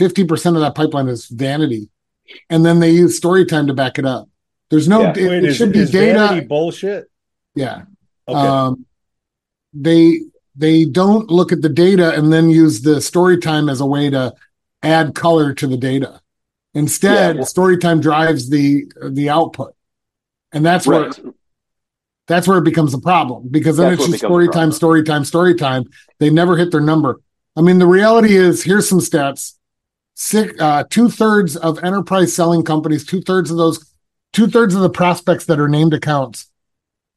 [0.01, 1.91] 50% of that pipeline is vanity.
[2.49, 4.29] And then they use story time to back it up.
[4.71, 5.03] There's no.
[5.03, 5.11] Yeah.
[5.11, 6.45] It, Wait, it is, should be data.
[6.49, 7.11] bullshit?
[7.55, 7.83] Yeah.
[8.29, 8.39] Okay.
[8.39, 8.87] Um,
[9.75, 10.21] they
[10.57, 14.11] they don't look at the data and then use the story time as a way
[14.11, 14.33] to
[14.83, 16.21] add color to the data.
[16.75, 19.75] Instead, Yeah, story time drives the the output,
[20.53, 21.21] and that's where Right.
[22.29, 25.25] that's where it becomes a problem because then That's it's just story time, story time,
[25.25, 25.85] story time.
[26.21, 27.21] They never hit their number.
[27.57, 29.55] I mean, the reality is here's some stats:
[30.21, 33.91] six, uh, two thirds of enterprise selling companies, two thirds of those,
[34.35, 36.51] two thirds of the prospects that are named accounts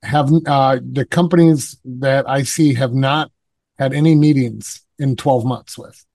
[0.03, 3.29] have uh, the companies that I see have not
[3.77, 6.05] had any meetings in 12 months with.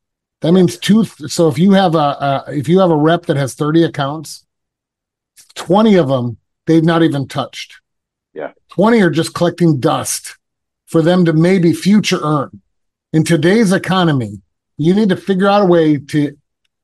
[0.40, 1.04] That means two.
[1.04, 4.46] So if you have a, a if you have a rep that has 30 accounts,
[5.56, 7.80] 20 of them they've not even touched.
[8.32, 8.52] Yeah.
[8.70, 10.38] 20 are just collecting dust
[10.86, 12.62] for them to maybe future earn.
[13.12, 14.40] In today's economy,
[14.78, 16.37] you need to figure out a way to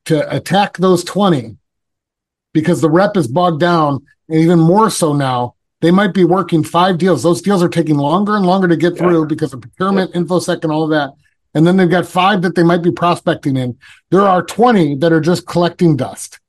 [0.06, 1.56] to attack those 20
[2.52, 6.62] because the rep is bogged down and even more so now they might be working
[6.64, 7.22] five deals.
[7.22, 8.98] Those deals are taking longer and longer to get Yeah.
[9.00, 11.12] through because of procurement infosec and all of that.
[11.54, 13.76] And then they've got five that they might be prospecting in.
[14.10, 16.40] There are 20 that are just collecting dust.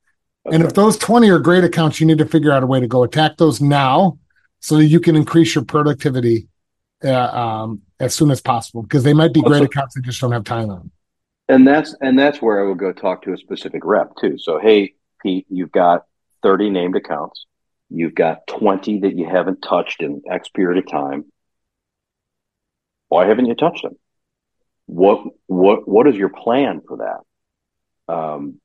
[0.50, 2.86] And if those 20 are great accounts you need to figure out a way to
[2.86, 4.18] go attack those now
[4.60, 6.48] so that you can increase your productivity
[7.04, 10.20] uh, um, as soon as possible because they might be great Also- accounts that just
[10.20, 10.90] don't have time on
[11.48, 14.36] And that's and that's where I would go talk to a specific rep too.
[14.38, 16.04] So hey, Pete, you've got
[16.42, 17.46] 30 named accounts.
[17.88, 21.24] You've got 20 that you haven't touched in X period of time.
[23.08, 23.96] Why haven't you touched them?
[24.86, 26.98] What what what is your plan for
[28.08, 28.12] that?
[28.12, 28.60] Um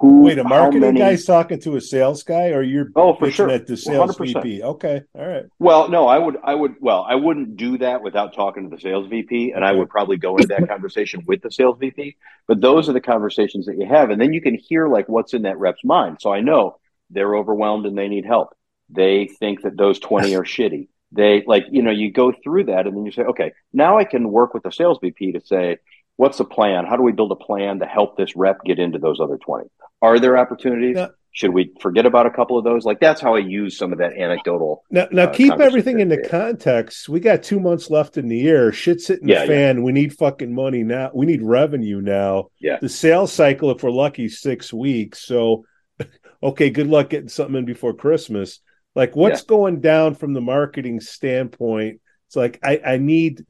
[0.00, 3.30] who Wait, a marketing many- guy's talking to a sales guy, or you're Oh, for
[3.30, 3.50] sure.
[3.50, 4.42] at the sales 100%.
[4.42, 4.62] VP?
[4.62, 5.44] Okay, all right.
[5.58, 8.80] Well, no, I would, I would, well, I wouldn't do that without talking to the
[8.80, 12.16] sales VP, and I would probably go into that conversation with the sales VP.
[12.46, 15.34] But those are the conversations that you have, and then you can hear like what's
[15.34, 16.18] in that rep's mind.
[16.20, 16.76] So I know
[17.10, 18.54] they're overwhelmed and they need help.
[18.90, 20.88] They think that those twenty are shitty.
[21.10, 24.04] They like, you know, you go through that, and then you say, okay, now I
[24.04, 25.78] can work with the sales VP to say,
[26.18, 26.84] what's the plan?
[26.84, 29.70] How do we build a plan to help this rep get into those other twenty?
[30.02, 30.96] Are there opportunities?
[30.96, 31.08] Yeah.
[31.32, 32.84] Should we forget about a couple of those?
[32.84, 36.08] Like that's how I use some of that anecdotal Now, now uh, keep everything in
[36.08, 37.08] the context.
[37.08, 38.72] We got two months left in the year.
[38.72, 39.58] Shit's hitting Yeah, the yeah.
[39.72, 39.82] fan.
[39.84, 41.10] We need fucking money now.
[41.14, 42.48] We need revenue now.
[42.58, 42.78] Yeah.
[42.80, 45.24] The sales cycle, if we're lucky, six weeks.
[45.24, 45.64] So,
[46.42, 48.60] okay, good luck getting something in before Christmas.
[48.96, 52.00] Like, what's going down from the marketing standpoint?
[52.26, 53.44] It's like I, I need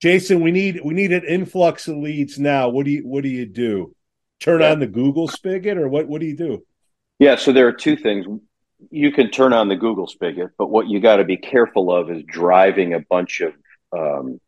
[0.00, 0.40] Jason.
[0.40, 2.68] We need we need an influx of leads now.
[2.68, 3.94] What do you what do you do?
[4.40, 4.72] Turn Yeah.
[4.72, 6.06] on the Google spigot, or what?
[6.06, 6.64] What do you do?
[7.18, 8.26] Yeah, so there are two things.
[8.90, 12.10] You can turn on the Google spigot, but what you got to be careful of
[12.10, 13.54] is driving a bunch of.
[13.96, 14.40] Um,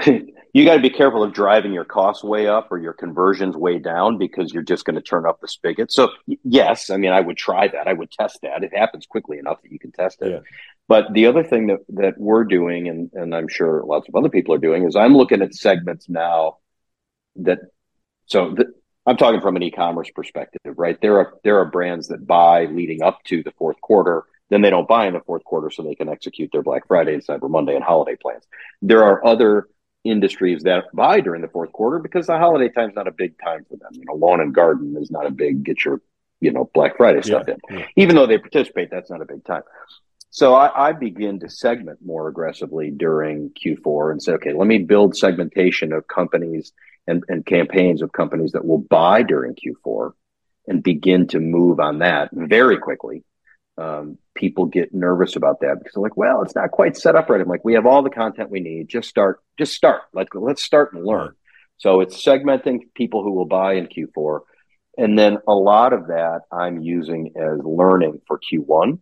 [0.52, 3.78] you got to be careful of driving your costs way up or your conversions way
[3.78, 5.92] down because you're just going to turn up the spigot.
[5.92, 6.10] So
[6.44, 7.86] yes, I mean I would try that.
[7.86, 8.64] I would test that.
[8.64, 10.30] It happens quickly enough that you can test it.
[10.30, 10.38] Yeah.
[10.88, 14.28] But the other thing that that we're doing, and and I'm sure lots of other
[14.28, 16.58] people are doing, is I'm looking at segments now
[17.36, 17.58] that.
[18.26, 18.72] So the,
[19.04, 21.00] I'm talking from an e-commerce perspective, right?
[21.00, 24.70] There are there are brands that buy leading up to the fourth quarter, then they
[24.70, 27.50] don't buy in the fourth quarter, so they can execute their Black Friday and Cyber
[27.50, 28.44] Monday and holiday plans.
[28.82, 29.68] There are other
[30.10, 33.64] industries that buy during the fourth quarter because the holiday time's not a big time
[33.68, 33.90] for them.
[33.92, 36.00] You know, lawn and garden is not a big get your
[36.40, 37.78] you know Black Friday stuff Yeah, in.
[37.78, 37.86] yeah.
[37.96, 39.62] Even though they participate, that's not a big time.
[40.30, 44.78] So I, I begin to segment more aggressively during Q4 and say, okay, let me
[44.78, 46.72] build segmentation of companies
[47.06, 50.12] and, and campaigns of companies that will buy during Q4
[50.66, 53.24] and begin to move on that very quickly.
[53.78, 57.28] Um, people get nervous about that because they're like, well, it's not quite set up
[57.28, 57.40] right.
[57.40, 58.88] I'm like, we have all the content we need.
[58.88, 60.02] Just start, just start.
[60.14, 61.34] Like, let's start and learn.
[61.78, 64.40] So it's segmenting people who will buy in Q4.
[64.96, 68.98] And then a lot of that I'm using as learning for Q1,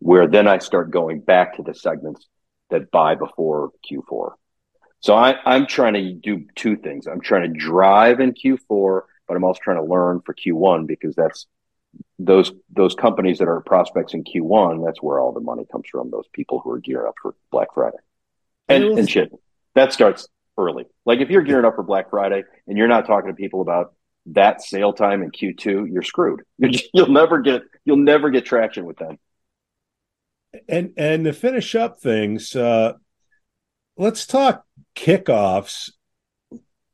[0.00, 2.26] where then I start going back to the segments
[2.70, 4.32] that buy before Q4.
[5.00, 7.06] So I, I'm trying to do two things.
[7.06, 11.14] I'm trying to drive in Q4, but I'm also trying to learn for Q1 because
[11.14, 11.46] that's
[12.18, 14.84] those those companies that are prospects in Q1.
[14.84, 16.10] That's where all the money comes from.
[16.10, 17.98] Those people who are gearing up for Black Friday,
[18.68, 19.32] and was- and shit
[19.78, 20.86] that starts early.
[21.06, 23.94] Like if you're gearing up for Black Friday and you're not talking to people about
[24.26, 26.42] that sale time in Q2, you're screwed.
[26.58, 29.18] You're just, you'll never get you'll never get traction with them.
[30.68, 32.94] And and to finish up things, uh,
[33.96, 34.64] let's talk
[34.96, 35.92] kickoffs.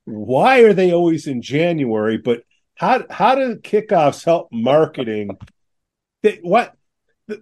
[0.04, 2.18] Why are they always in January?
[2.18, 2.42] But
[2.76, 5.30] how how do kickoffs help marketing?
[6.22, 6.74] They, what
[7.28, 7.40] the,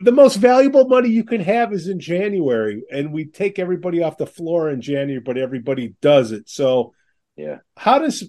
[0.00, 4.16] the most valuable money you can have is in January, and we take everybody off
[4.16, 6.48] the floor in January, but everybody does it.
[6.48, 6.94] So,
[7.36, 7.58] Yeah.
[7.76, 8.28] how does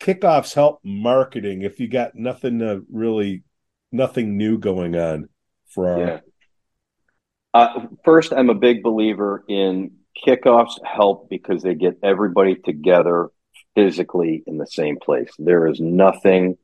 [0.00, 3.42] kickoffs help marketing if you got nothing to really
[3.92, 5.28] nothing new going on
[5.68, 5.98] for our.
[5.98, 6.20] Yeah.
[7.52, 9.92] Uh, first, I'm a big believer in
[10.26, 13.28] kickoffs help because they get everybody together
[13.80, 15.30] physically in the same place.
[15.38, 16.58] There is nothing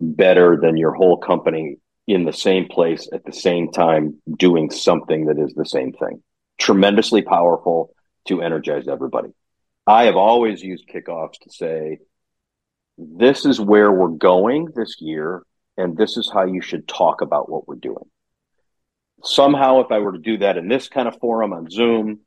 [0.00, 5.26] better than your whole company in the same place at the same time doing something
[5.26, 6.22] that is the same thing.
[6.58, 7.90] Tremendously powerful
[8.28, 9.30] to energize everybody.
[9.84, 11.98] I have always used kickoffs to say,
[12.96, 15.42] this is where we're going this year,
[15.76, 18.08] and this is how you should talk about what we're doing.
[19.24, 22.20] Somehow, if I were to do that in this kind of forum on Zoom,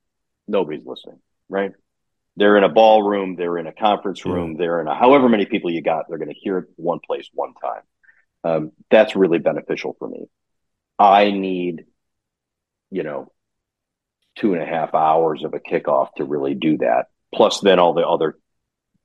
[0.47, 1.71] nobody's listening, right?
[2.39, 5.69] They're in a ballroom, they're in a conference room, they're in a however many people
[5.69, 7.81] you got, they're going to hear it one place, one time.
[8.45, 10.27] Um, that's really beneficial for me.
[10.97, 11.83] I need,
[12.91, 13.33] you know,
[14.37, 17.07] two and a half hours of a kickoff to really do that.
[17.35, 18.37] Plus, then all the other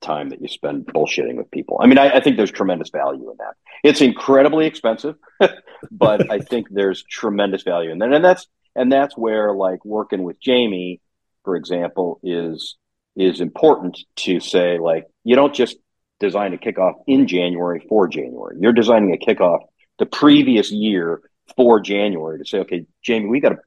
[0.00, 1.80] time that you spend bullshitting with people.
[1.82, 3.54] I mean, I, I think there's tremendous value in that.
[3.82, 5.16] It's incredibly expensive,
[5.90, 8.12] but I think there's tremendous value in that.
[8.12, 11.00] And that's and that's where like working with Jamie,
[11.44, 12.76] for example, is
[13.16, 15.76] is important to say like you don't just
[16.20, 18.56] design a kickoff in January for January.
[18.60, 19.60] You're designing a kickoff
[19.98, 21.20] the previous year
[21.56, 23.58] for January to say, okay, Jamie, we got to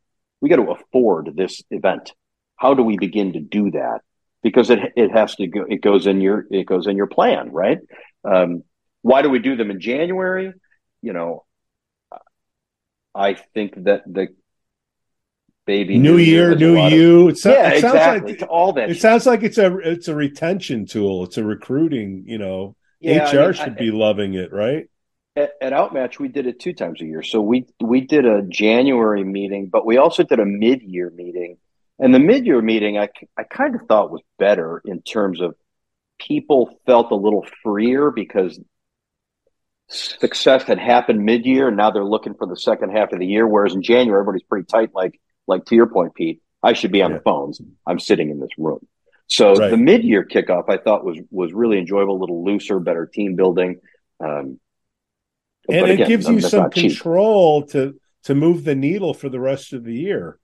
[0.41, 2.13] we got to afford this event.
[2.55, 4.01] How do we begin to do that?
[4.43, 5.65] Because it it has to go.
[5.67, 7.79] It goes in your it goes in your plan, right?
[8.23, 8.63] Um,
[9.01, 10.53] why do we do them in January?
[11.01, 11.45] You know,
[13.15, 14.29] I think that the
[15.67, 17.27] baby new, new year, new you.
[17.27, 18.37] It, so, yeah, it sounds exactly.
[18.37, 18.89] like all that.
[18.89, 19.01] It shit.
[19.03, 21.25] sounds like it's a it's a retention tool.
[21.25, 22.23] It's a recruiting.
[22.25, 24.89] You know, yeah, HR I mean, should I, be loving it, right?
[25.35, 27.21] At, at, Outmatch, we did it two times a year.
[27.21, 31.57] So we we did a January meeting, but we also did a mid year meeting.
[31.99, 35.55] And the mid year meeting, I I kind of thought was better in terms of
[36.17, 38.59] people felt a little freer because
[39.89, 43.25] success had happened mid year, and now they're looking for the second half of the
[43.25, 43.45] year.
[43.45, 47.01] Whereas in January, everybody's pretty tight, like like to your point, Pete, I should be
[47.01, 47.17] on yeah.
[47.17, 47.61] the phones.
[47.85, 48.85] I'm sitting in this room.
[49.27, 49.69] So right.
[49.69, 53.79] the mid-year kickoff I thought was was really enjoyable, a little looser, better team building.
[54.19, 54.59] Um,
[55.69, 57.71] and it again, gives you some control cheap.
[57.71, 60.39] to to move the needle for the rest of the year.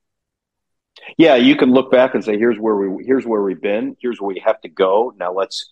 [1.17, 3.95] Yeah, you can look back and say, "Here's where we here's where we've been.
[4.01, 5.13] Here's where we have to go.
[5.17, 5.71] Now let's."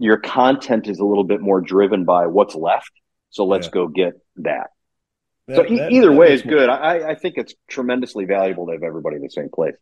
[0.00, 2.92] Your content is a little bit more driven by what's left,
[3.30, 3.72] so let's yeah.
[3.72, 4.68] go get that.
[5.48, 6.68] That, so that, either that way is good.
[6.68, 9.74] I, I think it's tremendously valuable to have everybody in the same place.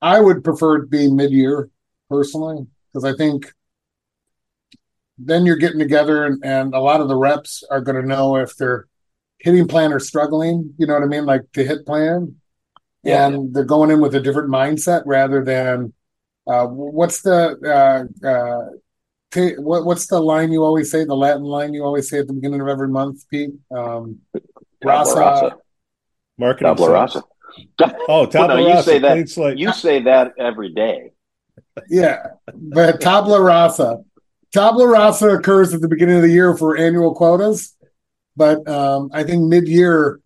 [0.00, 1.68] I would prefer it be mid-year
[2.08, 3.52] personally because I think
[5.18, 8.36] then you're getting together and, and a lot of the reps are going to know
[8.36, 8.86] if they're
[9.38, 10.74] hitting plan or struggling.
[10.78, 11.26] You know what I mean?
[11.26, 12.36] Like to hit plan,
[13.02, 13.26] yeah.
[13.26, 15.92] and they're going in with a different mindset rather than
[16.46, 18.70] uh, what's the uh, uh,
[19.34, 21.04] what, what's the line you always say?
[21.04, 23.52] The Latin line you always say at the beginning of every month, Pete.
[23.70, 24.20] Um,
[24.82, 25.18] Rasa.
[25.18, 25.56] rasa.
[26.38, 26.74] Marketing.
[26.74, 27.22] Tabla rasa.
[28.08, 29.58] Oh, tabla well, no, you say that.
[29.58, 31.12] You say that every day.
[31.88, 32.22] Yeah,
[32.54, 34.02] but tabla rasa.
[34.54, 37.76] Tabla rasa occurs at the beginning of the year for annual quotas,
[38.36, 40.20] but um, I think mid-year,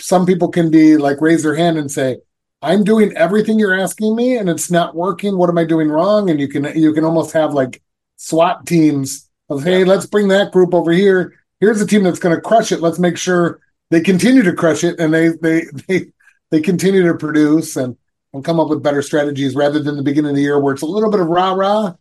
[0.00, 2.18] some people can be like raise their hand and say,
[2.60, 5.38] "I'm doing everything you're asking me, and it's not working.
[5.38, 7.80] What am I doing wrong?" And you can you can almost have like
[8.16, 11.34] SWAT teams of, hey, let's bring that group over here.
[11.60, 12.80] Here's a team that's going to crush it.
[12.80, 13.60] Let's make sure
[13.90, 16.06] they continue to crush it and they they they
[16.50, 17.96] they continue to produce and
[18.32, 20.82] and come up with better strategies rather than the beginning of the year where it's
[20.82, 21.94] a little bit of rah rah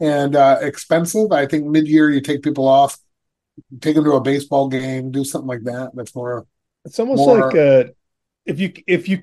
[0.00, 1.30] and uh, expensive.
[1.30, 2.98] I think mid year you take people off,
[3.80, 5.90] take them to a baseball game, do something like that.
[5.94, 6.46] That's more.
[6.84, 7.90] It's almost more, like uh,
[8.46, 9.20] if you if you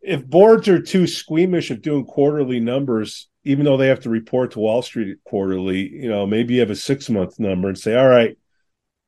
[0.00, 4.52] if boards are too squeamish of doing quarterly numbers, even though they have to report
[4.52, 7.96] to Wall Street quarterly, you know, maybe you have a six month number and say,
[7.96, 8.36] all right,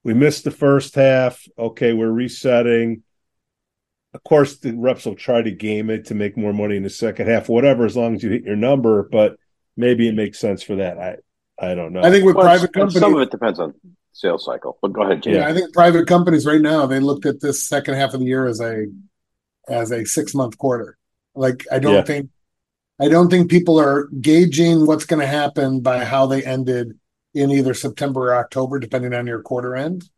[0.03, 1.47] we missed the first half.
[1.59, 3.03] Okay, we're resetting.
[4.13, 6.91] Of course, the reps will try to game it to make more money in the
[6.91, 9.03] second half, whatever, as long as you hit your number.
[9.03, 9.37] But
[9.77, 10.99] maybe it makes sense for that.
[10.99, 11.17] I
[11.59, 12.03] I don't know.
[12.03, 13.75] I think with well, private companies, some of it depends on
[14.13, 14.79] sales cycle.
[14.83, 15.37] But go ahead, James.
[15.37, 18.27] Yeah, I think private companies right now they looked at this second half of the
[18.27, 18.87] year as a
[19.69, 20.97] as a six month quarter.
[21.35, 22.03] Like I don't yeah.
[22.03, 22.31] think
[23.01, 26.99] I don't think people are gauging what's going to happen by how they ended
[27.35, 30.09] in either September or October, depending on your quarter end.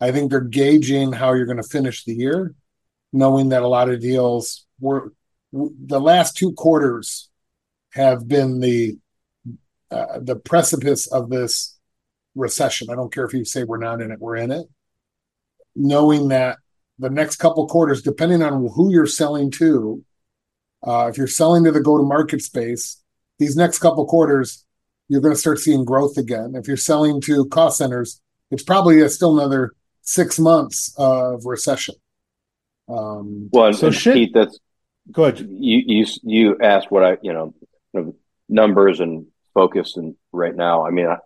[0.00, 2.54] I think they're gauging how you're going to finish the year,
[3.12, 5.12] knowing that a lot of deals were
[5.52, 7.28] the last two quarters
[7.90, 8.98] have been the
[9.90, 11.78] uh, the precipice of this
[12.34, 12.88] recession.
[12.90, 14.66] I don't care if you say we're not in it, we're in it.
[15.76, 16.58] Knowing that
[16.98, 20.02] the next couple quarters, depending on who you're selling to,
[20.86, 23.00] if you're selling to the go to market space,
[23.38, 24.64] these next couple quarters,
[25.08, 26.54] you're going to start seeing growth again.
[26.54, 28.20] If you're selling to cost centers,
[28.50, 29.72] it's probably a, still another
[30.02, 31.94] six months of recession.
[32.88, 34.58] Um, Well, So and shit- Pete, that's
[35.10, 35.40] good.
[35.40, 37.54] you you you asked what I you know
[38.48, 40.84] numbers and focus and right now.
[40.86, 41.16] I mean, I,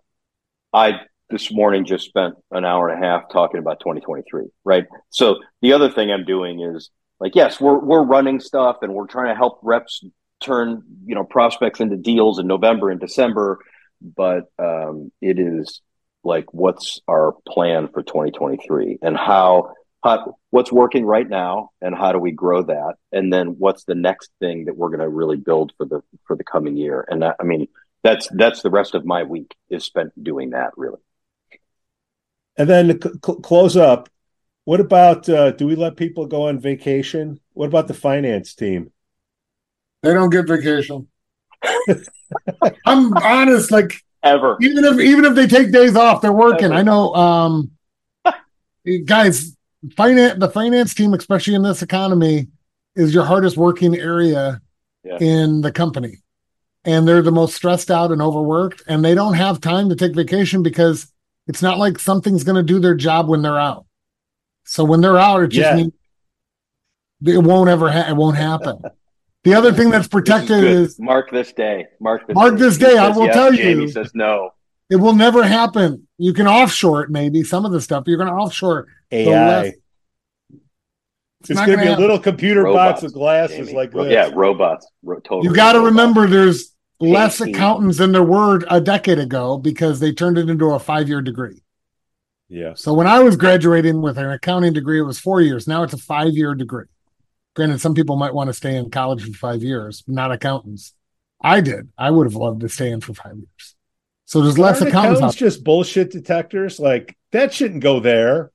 [0.73, 4.45] I this morning just spent an hour and a half talking about 2023.
[4.63, 4.85] Right.
[5.09, 6.89] So the other thing I'm doing is
[7.19, 10.03] like, yes, we're we're running stuff and we're trying to help reps
[10.39, 13.59] turn you know prospects into deals in November and December,
[14.01, 15.81] but um, it is
[16.23, 22.11] like what's our plan for 2023 and how how, what's working right now and how
[22.11, 22.95] do we grow that?
[23.11, 26.35] And then what's the next thing that we're going to really build for the for
[26.35, 27.05] the coming year?
[27.09, 27.67] And that, i mean
[28.03, 30.99] that's that's the rest of my week is spent doing that really.
[32.57, 34.09] And then cl- close up,
[34.67, 37.39] what about uh, do we let people go on vacation?
[37.53, 38.91] What about the finance team?
[40.03, 41.07] they don't get vacation.
[42.85, 46.73] I'm honest, like ever even if even if they take days off, they're working.
[46.73, 47.71] I know, um,
[49.05, 49.55] guys.
[49.95, 52.47] Finance the finance team, especially in this economy,
[52.97, 54.59] is your hardest working area
[55.05, 55.17] Yeah.
[55.21, 56.17] in the company,
[56.83, 60.13] and they're the most stressed out and overworked, and they don't have time to take
[60.13, 61.09] vacation because
[61.47, 63.85] it's not like something's going to do their job when they're out.
[64.67, 65.75] So when they're out, it just Yeah.
[65.75, 65.93] means
[67.25, 68.79] it won't ever ha- it won't happen.
[69.43, 72.59] The other thing that's This is protected is mark this day mark this Mark day.
[72.59, 73.63] this He day, I will yes, tell you.
[73.63, 74.51] jamie says no
[74.89, 76.07] It will never happen.
[76.17, 78.87] You can offshore it, maybe some of the stuff you're going to offshore.
[79.11, 79.47] The AI.
[79.63, 79.73] less-
[81.41, 83.73] It's, not going to gonna be a little computer Robots, box with glasses Jamie.
[83.73, 84.13] like Ro- this.
[84.13, 88.81] yeah robots ro- totally You got to remember, there's less accountants than there were a
[88.81, 91.61] decade ago because they turned it into a five year degree.
[92.49, 92.73] Yeah.
[92.75, 95.67] So when I was graduating with an accounting degree, it was four years.
[95.67, 96.85] Now it's a five year degree.
[97.55, 100.93] Granted, some people might want to stay in college for five years, not accountants.
[101.41, 101.89] I did.
[101.97, 103.75] I would have loved to stay in for five years.
[104.25, 105.19] So there's less Aren't accountants.
[105.19, 106.79] accountants just bullshit detectors.
[106.79, 108.51] Like that shouldn't go there.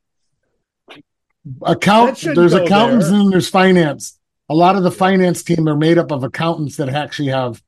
[1.63, 3.21] account there's accountants there.
[3.21, 4.19] and there's finance
[4.53, 7.63] a lot of the finance team are made up of accountants that actually have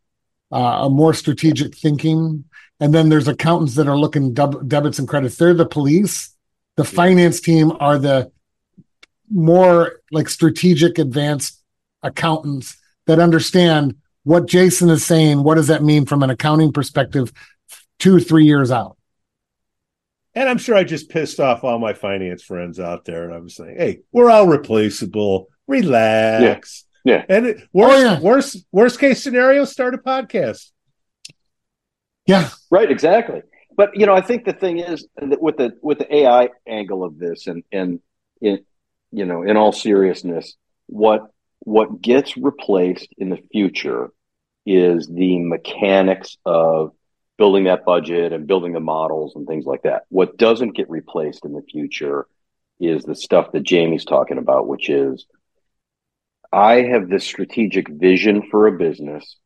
[0.53, 2.45] uh, a more strategic thinking
[2.85, 6.35] and then there's accountants that are looking deb- debits and credits they're the police
[6.77, 8.31] the finance team are the
[9.31, 11.63] more like strategic advanced
[12.03, 12.77] accountants
[13.07, 17.33] that understand what jason is saying what does that mean from an accounting perspective
[17.99, 18.97] two three years out
[20.35, 23.23] And I'm sure I just pissed off all my finance friends out there.
[23.25, 25.47] And I was saying, hey, we're all replaceable.
[25.69, 26.85] Relax.
[27.05, 27.13] Yeah.
[27.15, 27.25] Yeah.
[27.29, 28.19] And it, worst, Oh, yeah.
[28.21, 30.73] worst, worst case scenario, start a podcast.
[32.27, 33.43] Yeah Right, exactly.
[33.77, 37.05] But you know, I think the thing is that with the with the AI angle
[37.05, 38.01] of this, and and
[38.41, 38.65] in
[39.13, 40.57] you know, in all seriousness,
[40.87, 41.29] what
[41.61, 44.11] what gets replaced in the future
[44.67, 46.93] is the mechanics of
[47.39, 50.03] building that budget and building the models and things like that.
[50.09, 52.27] What doesn't get replaced in the future
[52.81, 55.27] is the stuff that Jamie's talking about, which is
[56.53, 59.37] I have this strategic vision for a business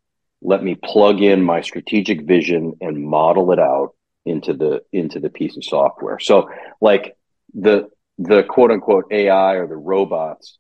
[0.42, 5.30] let me plug in my strategic vision and model it out into the into the
[5.30, 6.18] piece of software.
[6.18, 6.48] So
[6.80, 7.16] like
[7.54, 10.58] the the quote unquote ai or the robots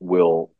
[0.00, 0.52] will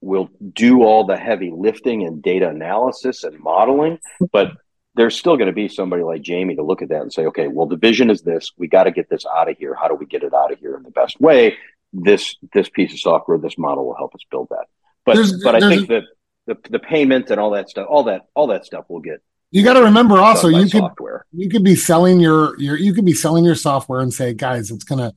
[0.00, 3.98] will do all the heavy lifting and data analysis and modeling
[4.30, 4.52] but
[4.94, 7.48] there's still going to be somebody like jamie to look at that and say okay
[7.48, 8.52] well the vision is this.
[8.56, 9.74] We got to get this out of here.
[9.74, 11.56] How do we get it out of here in the best way?
[11.92, 14.66] This this piece of software this model will help us build that.
[15.04, 16.04] But There's- but i think that
[16.46, 19.20] the the payment and all that stuff, all that all that stuff will get
[19.52, 21.24] you got to remember also you could software.
[21.32, 24.72] you could be selling your your you could be selling your software and say guys
[24.72, 25.12] it's gonna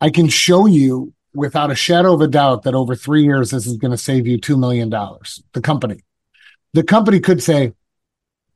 [0.00, 3.66] i can show you without a shadow of a doubt that over three years this
[3.66, 6.02] is going to save you $2 million the company.
[6.74, 7.72] The company could say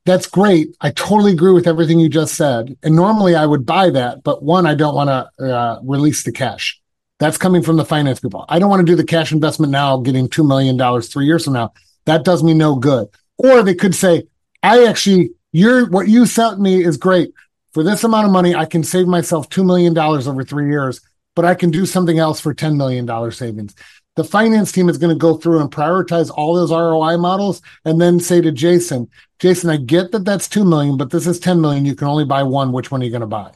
[0.05, 0.75] that's great.
[0.81, 2.77] I totally agree with everything you just said.
[2.83, 6.31] And normally i would buy that but one i don't want to uh, release the
[6.31, 6.79] cash.
[7.19, 8.43] That's coming from the finance people.
[8.49, 11.53] I don't want to do the cash investment now getting $2 million three years from
[11.53, 11.71] now
[12.05, 14.23] that does me no good or they could say
[14.63, 17.31] I actually, you're what you sent me is great.
[17.73, 21.01] For this amount of money, I can save myself $2 million over three years,
[21.35, 23.75] but I can do something else for $10 million savings.
[24.15, 27.99] The finance team is going to go through and prioritize all those ROI models and
[27.99, 31.59] then say to Jason, Jason, I get that that's 2 million, but this is 10
[31.59, 31.83] million.
[31.83, 32.71] You can only buy one.
[32.71, 33.51] Which one are you going to buy?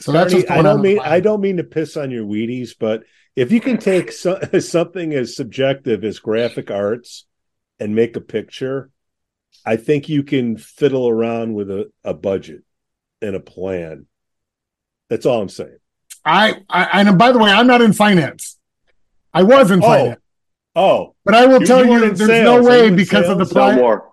[0.00, 0.82] So that's Arnie, what's I going don't on.
[0.82, 3.02] mean I don't mean to piss on your Wheaties, but
[3.34, 7.26] if you can take so, something as subjective as graphic arts
[7.82, 8.90] and make a picture,
[9.66, 12.62] I think you can fiddle around with a, a budget
[13.20, 14.06] and a plan.
[15.10, 15.78] That's all I'm saying.
[16.24, 18.58] I, I, and by the way, I'm not in finance.
[19.34, 20.20] I was in Oh, finance,
[20.76, 22.44] Oh, but I will You- tell you you, there's sales.
[22.64, 23.56] no way because of the sales?
[23.56, 24.08] No pri- more.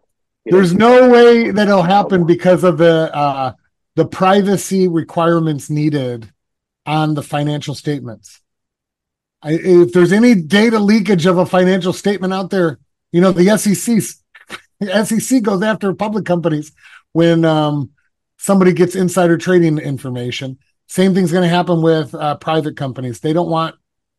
[0.45, 3.53] There's no way that it'll happen because of the uh,
[3.95, 6.32] the privacy requirements needed.
[6.86, 8.41] on the financial statements.
[9.43, 12.80] I, if there's any data leakage of a financial statement out there,
[13.12, 14.01] you know, the SEC,
[15.05, 16.72] SEC goes after public companies
[17.12, 17.91] when um,
[18.38, 20.57] somebody gets insider trading information.
[20.88, 23.20] Same thing's going to happen with uh, private companies.
[23.20, 23.76] They don't want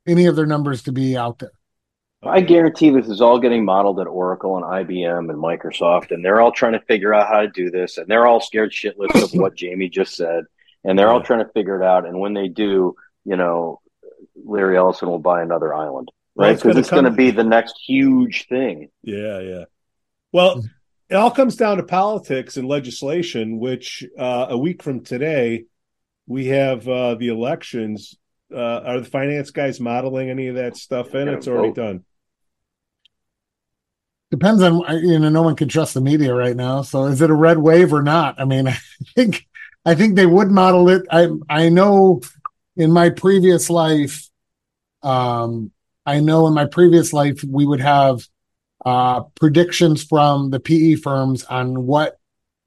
[0.07, 1.53] any of their numbers to be out there.
[2.23, 6.41] I guarantee this is all getting modeled at Oracle and IBM and Microsoft, and they're
[6.41, 9.33] all trying to figure out how to do this, and they're all scared shitless of
[9.33, 10.45] what Jamie just said,
[10.85, 12.07] and they're all trying to figure it out.
[12.07, 13.81] And when they do, you know,
[14.37, 16.11] Larry Ellison will buy another island,
[16.41, 16.57] right?
[16.57, 18.89] Because well, it's going to be the next huge thing.
[19.03, 19.65] Yeah, yeah.
[20.33, 20.65] Well,
[21.09, 25.65] it all comes down to politics and legislation, which uh, a week from today,
[26.27, 28.17] we have uh, the elections.
[28.53, 31.29] Uh, are the finance guys modeling any of that stuff in?
[31.29, 32.05] It's already done.
[34.31, 35.29] Depends on you know.
[35.29, 36.83] No one can trust the media right now.
[36.83, 38.41] So is it a red wave or not?
[38.41, 38.79] I mean, I
[39.15, 39.47] think
[39.85, 41.03] I think they would model it.
[41.11, 42.21] I I know
[42.77, 44.29] in my previous life,
[45.03, 45.73] um,
[46.11, 48.27] I know in my previous life we would have
[48.85, 52.19] uh, predictions from the PE firms on what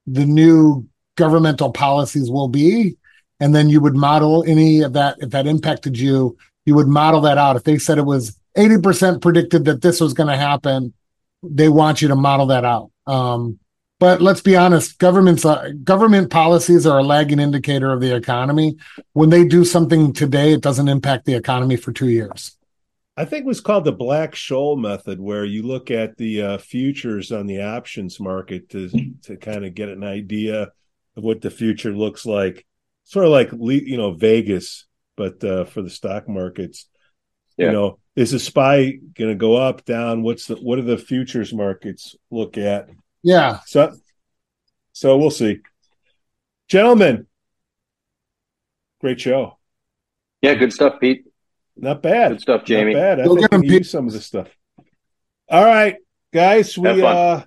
[0.07, 2.97] the new governmental policies will be,
[3.39, 6.37] and then you would model any of that if that impacted you.
[6.65, 7.57] You would model that out.
[7.57, 10.93] If they said it was eighty percent predicted that this was going to happen,
[11.43, 12.91] they want you to model that out.
[13.05, 13.59] Um,
[13.99, 18.77] but let's be honest, governments uh, government policies are a lagging indicator of the economy.
[19.13, 22.55] When they do something today, it doesn't impact the economy for two years.
[23.15, 27.31] I think it was called the Black-Scholes method, where you look at the uh, futures
[27.31, 28.89] on the options market to
[29.23, 30.71] to kind of get an idea
[31.15, 32.65] of what the future looks like,
[33.03, 36.87] sort of like you know Vegas, but uh, for the stock markets.
[37.55, 37.67] Yeah.
[37.67, 40.23] You know, is the SPY going to go up, down?
[40.23, 42.89] What's the what do the futures markets look at?
[43.21, 43.59] Yeah.
[43.67, 43.95] So,
[44.91, 45.59] so we'll see,
[46.67, 47.27] gentlemen.
[49.01, 49.59] Great show.
[50.41, 51.25] Yeah, good stuff, Pete.
[51.75, 52.33] Not bad.
[52.33, 52.93] Good stuff, Jamie.
[52.93, 53.19] Not bad.
[53.21, 54.49] I think we use some of this stuff.
[55.49, 55.97] All right,
[56.31, 56.77] guys.
[56.77, 57.41] We uh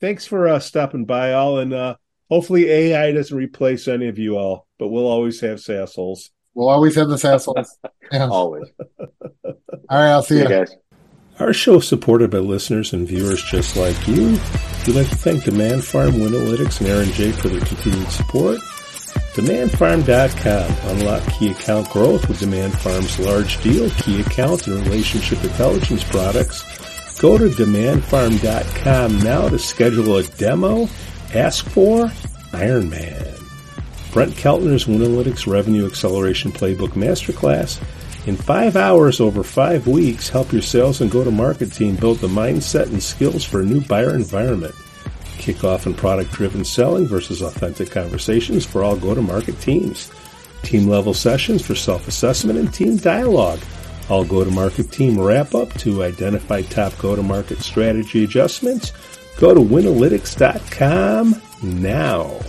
[0.00, 1.96] thanks for uh stopping by all and uh
[2.28, 6.30] hopefully AI doesn't replace any of you all, but we'll always have sassholes.
[6.54, 7.66] We'll always have the sassholes.
[8.12, 8.26] Yeah.
[8.26, 8.66] Always.
[9.38, 9.54] all
[9.88, 10.74] right, I'll see, see you guys.
[11.38, 14.36] Our show is supported by listeners and viewers just like you.
[14.84, 18.58] We'd like to thank Demand Farm, Winalytics, and Aaron J for their continued support.
[19.34, 20.90] DemandFarm.com.
[20.90, 27.18] Unlock key account growth with Demand Farm's large deal, key account, and relationship intelligence products.
[27.20, 30.88] Go to DemandFarm.com now to schedule a demo.
[31.34, 32.10] Ask for
[32.52, 33.34] Iron Man.
[34.12, 37.80] Brent Keltner's Winalytics Revenue Acceleration Playbook Masterclass.
[38.26, 42.86] In five hours over five weeks, help your sales and go-to-market team build the mindset
[42.86, 44.74] and skills for a new buyer environment
[45.40, 50.10] kickoff and product driven selling versus authentic conversations for all go to market teams,
[50.62, 53.60] team level sessions for self assessment and team dialogue,
[54.08, 58.92] all go to market team wrap up to identify top go to market strategy adjustments.
[59.38, 62.40] Go to winalytics.com now.